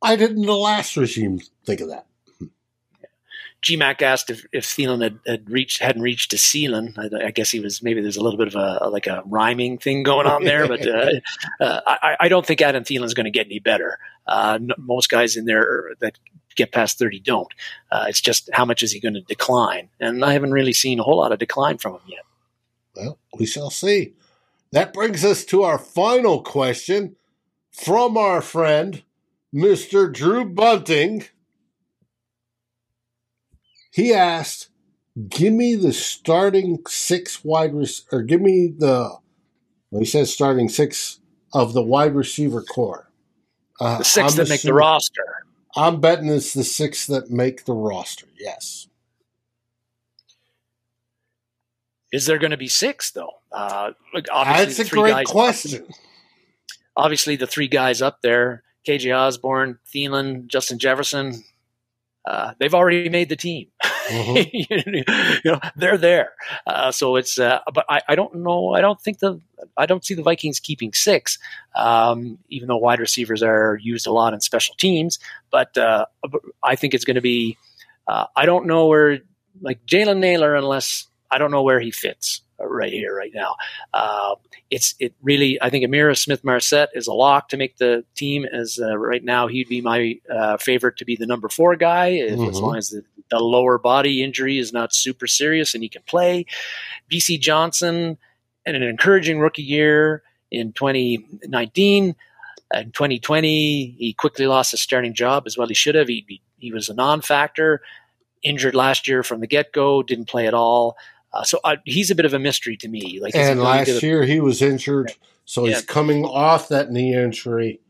[0.03, 2.08] I didn't the last regime think of that.
[3.63, 6.95] GMAC asked if, if Thielen had, had reached hadn't reached a ceiling.
[6.97, 9.79] I, I, guess he was maybe there's a little bit of a, like a rhyming
[9.79, 11.11] thing going on there, but uh,
[11.61, 13.99] uh, I, I, don't think Adam Thielen is going to get any better.
[14.27, 16.19] Uh, most guys in there that
[16.55, 17.53] get past 30 don't.
[17.91, 21.01] Uh, it's just how much is he going to decline, and I haven't really seen
[21.01, 22.25] a whole lot of decline from him yet.
[22.95, 24.15] Well, we shall see.
[24.71, 27.17] That brings us to our final question
[27.73, 29.03] from our friend
[29.53, 30.13] Mr.
[30.13, 31.25] Drew Bunting
[33.99, 34.69] he asked,
[35.29, 39.19] "Give me the starting six wide res- or give me the."
[39.91, 41.19] Well, he says starting six
[41.53, 43.11] of the wide receiver core.
[43.81, 45.25] Uh, the 6 I'm that make the roster.
[45.75, 48.27] I'm betting it's the six that make the roster.
[48.39, 48.87] Yes.
[52.13, 53.33] Is there going to be six though?
[53.51, 55.85] Uh, That's a great question.
[55.85, 55.95] Up,
[56.97, 61.43] obviously, the three guys up there: KJ Osborn, Thielen, Justin Jefferson.
[62.29, 63.69] Uh, they've already made the team.
[64.09, 65.45] Mm-hmm.
[65.45, 66.33] you know, they're there.
[66.67, 68.75] Uh, so it's, uh, but I, I, don't know.
[68.75, 69.41] I don't think the,
[69.77, 71.39] I don't see the Vikings keeping six,
[71.77, 75.19] um, even though wide receivers are used a lot in special teams.
[75.51, 76.07] But uh,
[76.63, 77.57] I think it's going to be.
[78.07, 79.21] Uh, I don't know where,
[79.61, 83.57] like Jalen Nailor, unless I don't know where he fits right here, right now.
[83.95, 84.35] Uh,
[84.71, 85.61] it's it really.
[85.61, 88.45] I think Ihmir Smith-Marsette is a lock to make the team.
[88.45, 92.13] As uh, right now, he'd be my uh, favorite to be the number four guy,
[92.13, 92.49] mm-hmm.
[92.49, 96.03] as long as the, the, lower body injury is not super serious and he can
[96.03, 96.47] play.
[97.11, 98.19] Bisi Johnson
[98.67, 102.17] and an encouraging rookie year in 2019.
[102.75, 105.69] In 2020, he quickly lost his starting job as well.
[105.69, 106.09] He should have.
[106.09, 107.81] He, he, he was a non-factor.
[108.43, 110.97] Injured last year from the get-go, didn't play at all.
[111.33, 113.19] Uh, so uh, he's a bit of a mystery to me.
[113.21, 115.13] Like, and last year he was injured,
[115.45, 115.75] so yeah.
[115.75, 117.81] he's coming off that knee injury,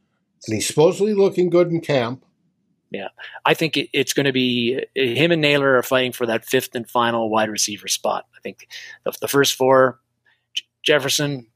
[0.46, 2.24] and he's supposedly looking good in camp.
[2.90, 3.08] Yeah,
[3.44, 6.74] I think it, it's going to be him and Nailor are fighting for that fifth
[6.74, 8.26] and final wide receiver spot.
[8.36, 8.66] I think
[9.04, 10.00] the, the first four:
[10.82, 11.46] Jefferson,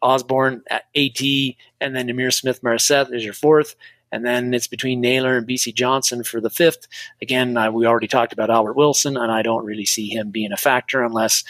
[0.00, 3.76] Osborn, At, and then Ihmir Smith-Marsette is your fourth
[4.12, 6.86] and then it's between Nailor and Bisi Johnson for the fifth.
[7.20, 10.52] Again, uh, we already talked about Albert Wilson, and I don't really see him being
[10.52, 11.42] a factor unless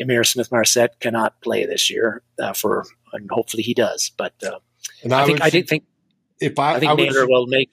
[0.00, 4.12] Ihmir Smith Marsette cannot play this year uh, for, and hopefully he does.
[4.16, 4.58] But uh,
[5.02, 5.84] and I, I think I did think
[6.38, 7.70] if I, I think I Nailor will make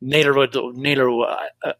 [0.00, 1.26] Nailor would Nailor
[1.64, 1.72] uh,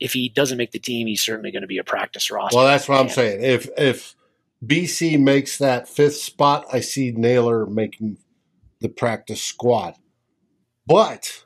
[0.00, 2.56] if he doesn't make the team, he's certainly going to be a practice roster.
[2.56, 3.42] Well, that's what I'm saying.
[3.42, 4.16] If if
[4.64, 8.18] Bisi makes that fifth spot, I see Nailor making
[8.80, 9.94] the practice squad.
[10.90, 11.44] But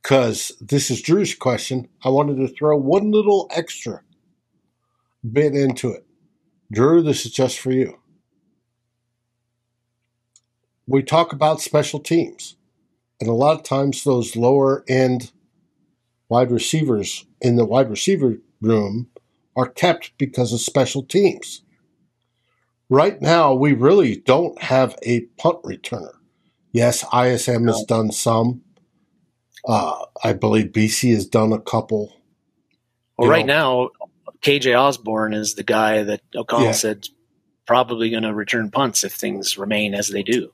[0.00, 4.02] because this is Drew's question, I wanted to throw one little extra
[5.28, 6.06] bit into it.
[6.70, 7.98] Drew, this is just for you.
[10.86, 12.54] We talk about special teams,
[13.20, 15.32] and a lot of times those lower end
[16.28, 19.08] wide receivers in the wide receiver room
[19.56, 21.62] are kept because of special teams.
[22.88, 26.21] Right now, we really don't have a punt returner.
[26.72, 28.62] Yes, ISM has done some.
[29.68, 32.16] Uh, I believe Bisi has done a couple.
[33.16, 33.90] Well, right know.
[34.06, 34.08] now,
[34.40, 36.72] KJ Osborn is the guy that O'Connell yeah.
[36.72, 37.08] said
[37.66, 40.50] probably going to return punts if things remain as they do.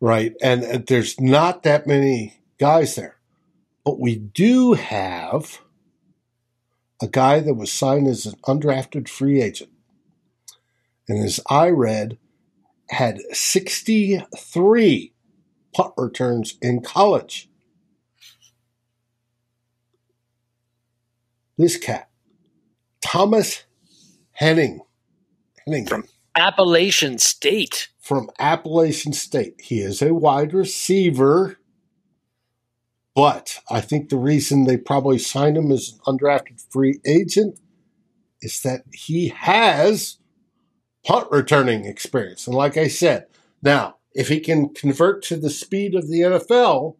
[0.00, 3.16] Right, and, and there's not that many guys there,
[3.84, 5.58] but we do have
[7.02, 9.70] a guy that was signed as an undrafted free agent,
[11.08, 12.18] and as I read,
[12.90, 15.12] had 63
[15.76, 17.50] punt returns in college.
[21.58, 22.08] This cat,
[23.02, 23.64] Thomas
[24.32, 24.80] Henning.
[25.66, 25.86] Henning.
[25.86, 26.04] From
[26.34, 27.88] Appalachian State.
[28.00, 29.60] From Appalachian State.
[29.60, 31.58] He is a wide receiver,
[33.14, 37.58] but I think the reason they probably signed him as an undrafted free agent
[38.40, 40.18] is that he has
[41.04, 42.46] punt returning experience.
[42.46, 43.26] And like I said,
[43.62, 46.96] now if he can convert to the speed of the NFL,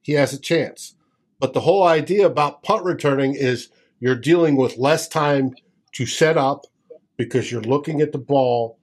[0.00, 0.94] he has a chance.
[1.40, 5.54] But the whole idea about punt returning is You're dealing with less time
[5.92, 6.66] to set up
[7.16, 8.78] because you're looking at the ball.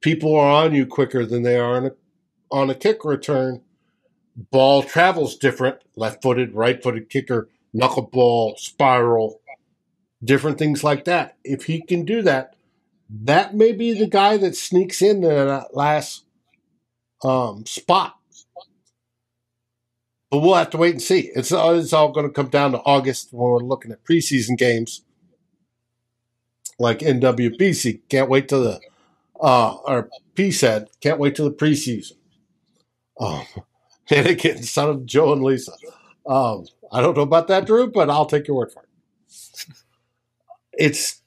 [0.00, 1.90] People are on you quicker than they are on a,
[2.50, 3.62] on a kick return.
[4.36, 9.40] Ball travels different, left footed, right footed kicker, knuckleball, spiral,
[10.22, 11.36] different things like that.
[11.44, 12.54] If he can do that,
[13.10, 16.24] that may be the guy that sneaks in that last
[17.24, 18.16] um, spot.
[20.30, 21.30] But we'll have to wait and see.
[21.34, 25.02] It's, it's all going to come down to August when we're looking at preseason games
[26.78, 28.00] like NWBC.
[28.08, 28.80] Can't wait till the,
[29.40, 32.12] uh, or P said, can't wait till the preseason.
[33.18, 33.44] Um,
[34.10, 35.72] Anakin, son of Joe and Lisa.
[36.26, 38.88] Um, I don't know about that, Drew, but I'll take your word for it.
[40.72, 41.22] It's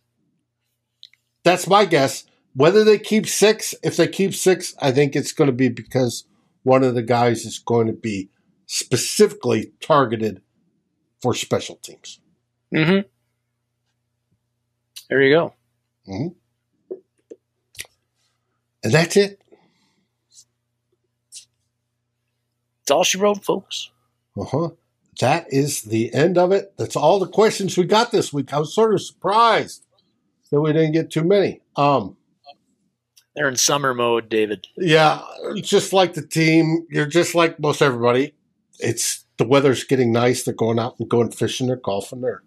[1.43, 2.25] that's my guess.
[2.53, 6.25] Whether they keep six, if they keep six, I think it's going to be because
[6.63, 8.29] one of the guys is going to be
[8.65, 10.41] specifically targeted
[11.21, 12.19] for special teams.
[12.73, 13.07] Mm-hmm.
[15.09, 15.53] There you go.
[16.07, 16.95] Mm-hmm.
[18.83, 19.41] And that's it.
[22.79, 23.91] That's all she wrote, folks.
[24.37, 24.69] Uh huh.
[25.19, 26.73] That is the end of it.
[26.77, 28.53] That's all the questions we got this week.
[28.53, 29.85] I was sort of surprised
[30.49, 31.61] that we didn't get too many.
[31.75, 32.17] Um,
[33.35, 34.67] They're in summer mode, David.
[34.77, 35.21] Yeah,
[35.61, 36.85] just like the team.
[36.89, 38.35] You're just like most everybody.
[38.79, 40.43] It's the weather's getting nice.
[40.43, 41.67] They're going out and going fishing.
[41.67, 42.21] They're golfing.
[42.21, 42.43] They're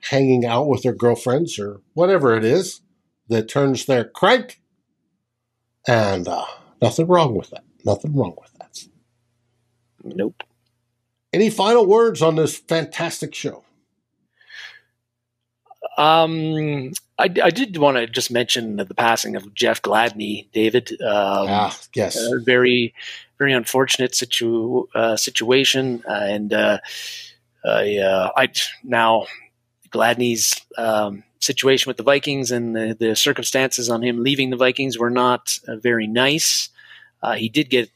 [0.00, 2.80] hanging out with their girlfriends or whatever it is
[3.28, 4.60] that turns their crank.
[5.86, 6.44] And uh,
[6.82, 7.64] nothing wrong with that.
[7.84, 8.86] Nothing wrong with that.
[10.02, 10.42] Nope.
[11.32, 13.63] Any final words on this fantastic show?
[15.96, 20.90] Um, I, I did want to just mention the passing of Jeff Gladney, David.
[21.00, 22.16] Um, ah, yes.
[22.16, 22.94] Uh, very,
[23.38, 26.02] very unfortunate situ, uh, situation.
[26.08, 26.78] Uh, and uh,
[27.64, 28.48] I, uh, I
[28.82, 29.26] now
[29.90, 34.98] Gladney's um, situation with the Vikings and the, the, circumstances on him leaving the Vikings
[34.98, 36.68] were not uh, very nice.
[37.36, 37.90] he did get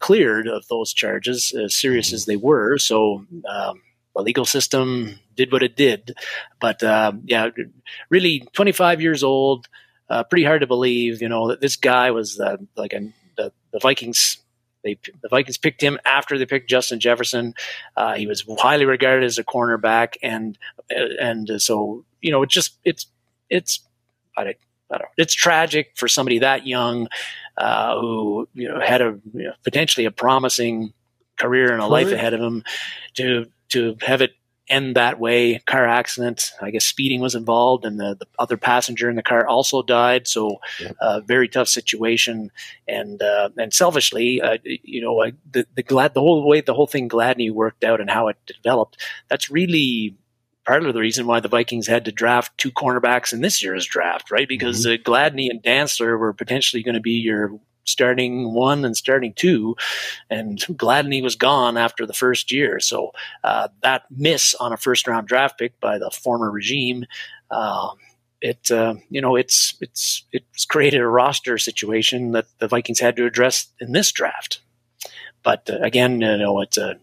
[0.00, 2.14] cleared of those charges, as serious mm-hmm.
[2.16, 2.76] as they were.
[2.78, 3.82] So um,
[4.14, 6.16] the legal system did what it did.
[6.60, 7.50] But uh, yeah,
[8.10, 9.68] really, 25 years old,
[10.08, 11.20] uh, pretty hard to believe.
[11.22, 14.38] You know that this guy was uh, like a, the, the Vikings.
[14.82, 17.54] They, the Vikings picked him after they picked Justin Jefferson.
[17.96, 20.58] Uh, he was highly regarded as a cornerback, and
[20.90, 23.06] and so you know, it's just it's
[23.48, 23.80] it's
[24.36, 24.56] I don't,
[24.92, 27.08] I don't it's tragic for somebody that young
[27.56, 30.92] uh, who you know had a you know, potentially a promising
[31.38, 32.62] career and a life ahead of him
[33.14, 34.32] to to have it
[34.68, 35.58] end that way.
[35.66, 36.52] Car accident.
[36.60, 40.26] I guess speeding was involved, and the, the other passenger in the car also died.
[40.26, 40.92] So, yeah.
[41.00, 42.50] uh, very tough situation.
[42.88, 46.86] And uh, and selfishly, uh, you know, the the glad the whole way the whole
[46.86, 49.02] thing Gladney worked out and how it developed.
[49.28, 50.16] That's really
[50.64, 53.86] part of the reason why the Vikings had to draft two cornerbacks in this year's
[53.86, 54.48] draft, right?
[54.48, 55.02] Because mm-hmm.
[55.02, 59.76] Gladney and Dantzler were potentially going to be your starting one and starting two,
[60.30, 62.80] and Gladney was gone after the first year.
[62.80, 63.12] So
[63.42, 67.06] uh, that miss on a first round draft pick by the former regime.
[67.50, 67.90] Uh,
[68.40, 73.16] it uh, you know it's it's it's created a roster situation that the Vikings had
[73.16, 74.60] to address in this draft.
[75.42, 76.98] But uh, again, you know it's a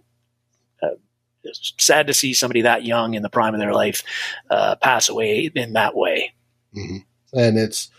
[1.43, 4.03] it's sad to see somebody that young in the prime of their life
[4.49, 6.33] uh, pass away in that way.
[6.75, 6.97] Mm-hmm.
[7.37, 7.89] And it's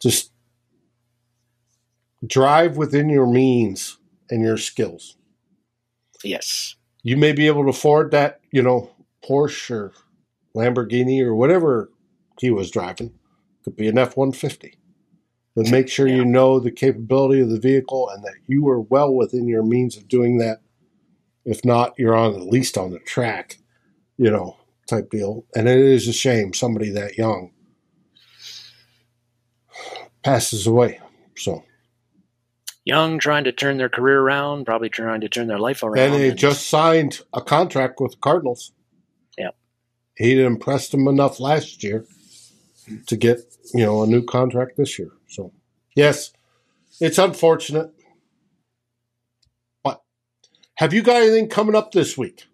[0.00, 0.30] just
[2.26, 3.98] drive within your means
[4.30, 5.16] and your skills.
[6.22, 6.76] Yes.
[7.02, 8.90] You may be able to afford that, you know,
[9.24, 9.92] Porsche or
[10.56, 11.90] Lamborghini or whatever
[12.40, 13.12] he was driving.
[13.64, 14.78] Could be an F 150.
[15.54, 16.16] But make sure yeah.
[16.16, 19.96] you know the capability of the vehicle and that you are well within your means
[19.96, 20.60] of doing that.
[21.44, 23.58] If not, you're on at least on the track,
[24.16, 24.56] you know,
[24.88, 25.44] type deal.
[25.54, 27.52] And it is a shame somebody that young
[30.22, 31.00] passes away.
[31.36, 31.64] So
[32.84, 35.98] young, trying to turn their career around, probably trying to turn their life around.
[35.98, 38.72] And he and just signed a contract with the Cardinals.
[39.38, 39.50] Yeah.
[40.16, 42.04] He impressed them enough last year
[43.06, 43.40] to get,
[43.72, 45.10] you know, a new contract this year.
[45.28, 45.52] So,
[45.96, 46.32] yes,
[47.00, 47.90] it's unfortunate.
[49.82, 50.02] But
[50.76, 52.46] have you got anything coming up this week?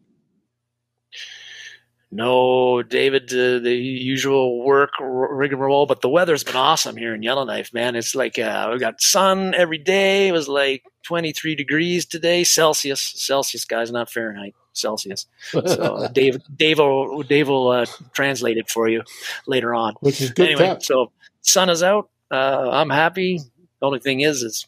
[2.13, 7.73] No, David, uh, the usual work rigmarole, but the weather's been awesome here in Yellowknife,
[7.73, 7.95] man.
[7.95, 10.27] It's like uh, we got sun every day.
[10.27, 13.01] It was like 23 degrees today, Celsius.
[13.01, 14.57] Celsius, guys, not Fahrenheit.
[14.73, 15.27] Celsius.
[15.51, 19.03] So Dave, Dave will, Dave will uh, translate it for you
[19.47, 19.95] later on.
[20.01, 20.51] Which is good.
[20.51, 21.13] Anyway, so
[21.43, 22.11] sun is out.
[22.31, 23.39] Uh, I'm happy.
[23.81, 24.67] The only thing is, is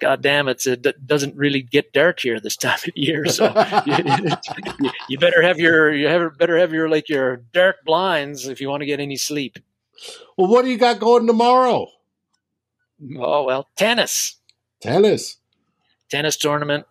[0.00, 3.26] God damn it, it doesn't really get dark here this time of year.
[3.26, 3.44] So
[3.86, 8.60] you, you, better have your you have, better have your like your dark blinds if
[8.60, 9.58] you want to get any sleep.
[10.36, 11.88] Well, what do you got going tomorrow?
[13.18, 14.36] Oh well, tennis.
[14.80, 15.36] Tennis.
[16.10, 16.86] Tennis tournament.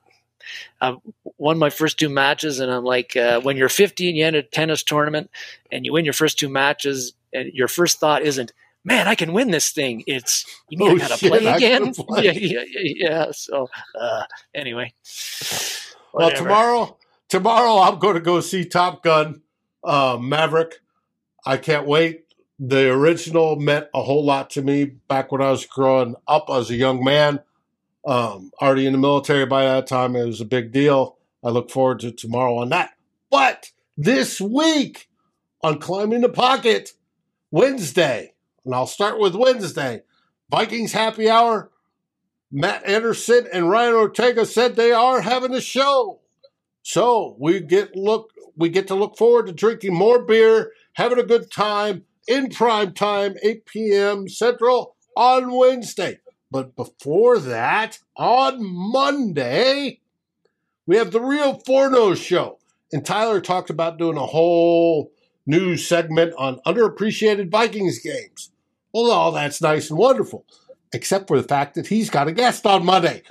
[0.81, 0.95] I
[1.37, 4.39] won my first two matches, and I'm like, uh, when you're 50 and you enter
[4.39, 5.29] a tennis tournament
[5.71, 8.51] and you win your first two matches, and your first thought isn't,
[8.89, 10.03] man, I can win this thing.
[10.07, 11.93] It's you mean oh, I gotta shit, play again?
[11.93, 12.23] Play.
[12.29, 14.93] Yeah, yeah, yeah, So uh, anyway,
[16.13, 16.97] well, tomorrow,
[17.29, 19.41] tomorrow I'm going to go see Top Gun,
[19.83, 20.79] uh, Maverick.
[21.45, 22.25] I can't wait.
[22.59, 26.69] The original meant a whole lot to me back when I was growing up as
[26.69, 27.39] a young man.
[28.05, 31.17] Um, already in the military by that time, it was a big deal.
[31.43, 32.91] I look forward to tomorrow on that.
[33.29, 35.07] But this week
[35.61, 36.93] on Climbing the Pocket,
[37.51, 38.33] Wednesday,
[38.69, 40.03] and I'll start with Wednesday.
[40.51, 41.71] Vikings happy hour.
[42.51, 46.19] Matt Anderson and Ryan Ortega said they are having a show.
[46.83, 51.23] So we get look we get to look forward to drinking more beer, having a
[51.23, 54.27] good time in prime time, 8 p.m.
[54.29, 56.19] Central on Wednesday.
[56.51, 60.01] But before that, on Monday,
[60.85, 62.59] we have the Real Forno show.
[62.93, 65.11] And Tyler talked about doing a whole
[65.47, 68.51] new segment on underappreciated Vikings games.
[68.93, 70.45] Well, all that's nice and wonderful,
[70.93, 73.23] except for the fact that he's got a guest on Monday.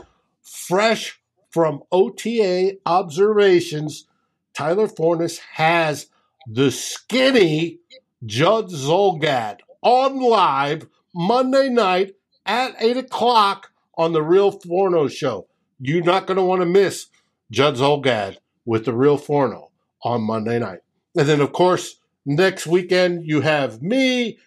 [0.42, 1.20] Fresh
[1.50, 4.06] from OTA observations,
[4.54, 6.06] Tyler Forness has
[6.46, 7.78] the skinny
[8.24, 12.14] Judd Zulgad on live Monday night
[12.46, 15.46] at 8 o'clock on the Real Forno Show.
[15.80, 17.06] You're not going to want to miss
[17.50, 19.70] Judd Zulgad with the Real Forno
[20.02, 20.80] on Monday night.
[21.16, 24.38] And then, of course, next weekend you have me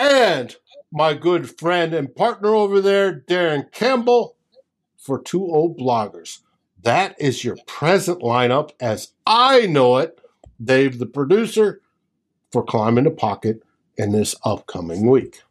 [0.00, 0.56] and
[0.90, 4.36] my good friend and partner over there, Darren Campbell,
[4.96, 6.38] for two old bloggers.
[6.82, 10.18] That is your present lineup as I know it.
[10.62, 11.80] Dave, the producer,
[12.50, 13.62] for Climbing the Pocket
[13.96, 15.42] in this upcoming week.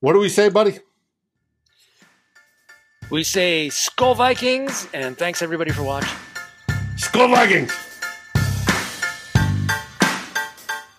[0.00, 0.78] What do we say, buddy?
[3.10, 6.16] We say Skol Vikings, and thanks everybody for watching.
[6.96, 7.89] Skol Vikings!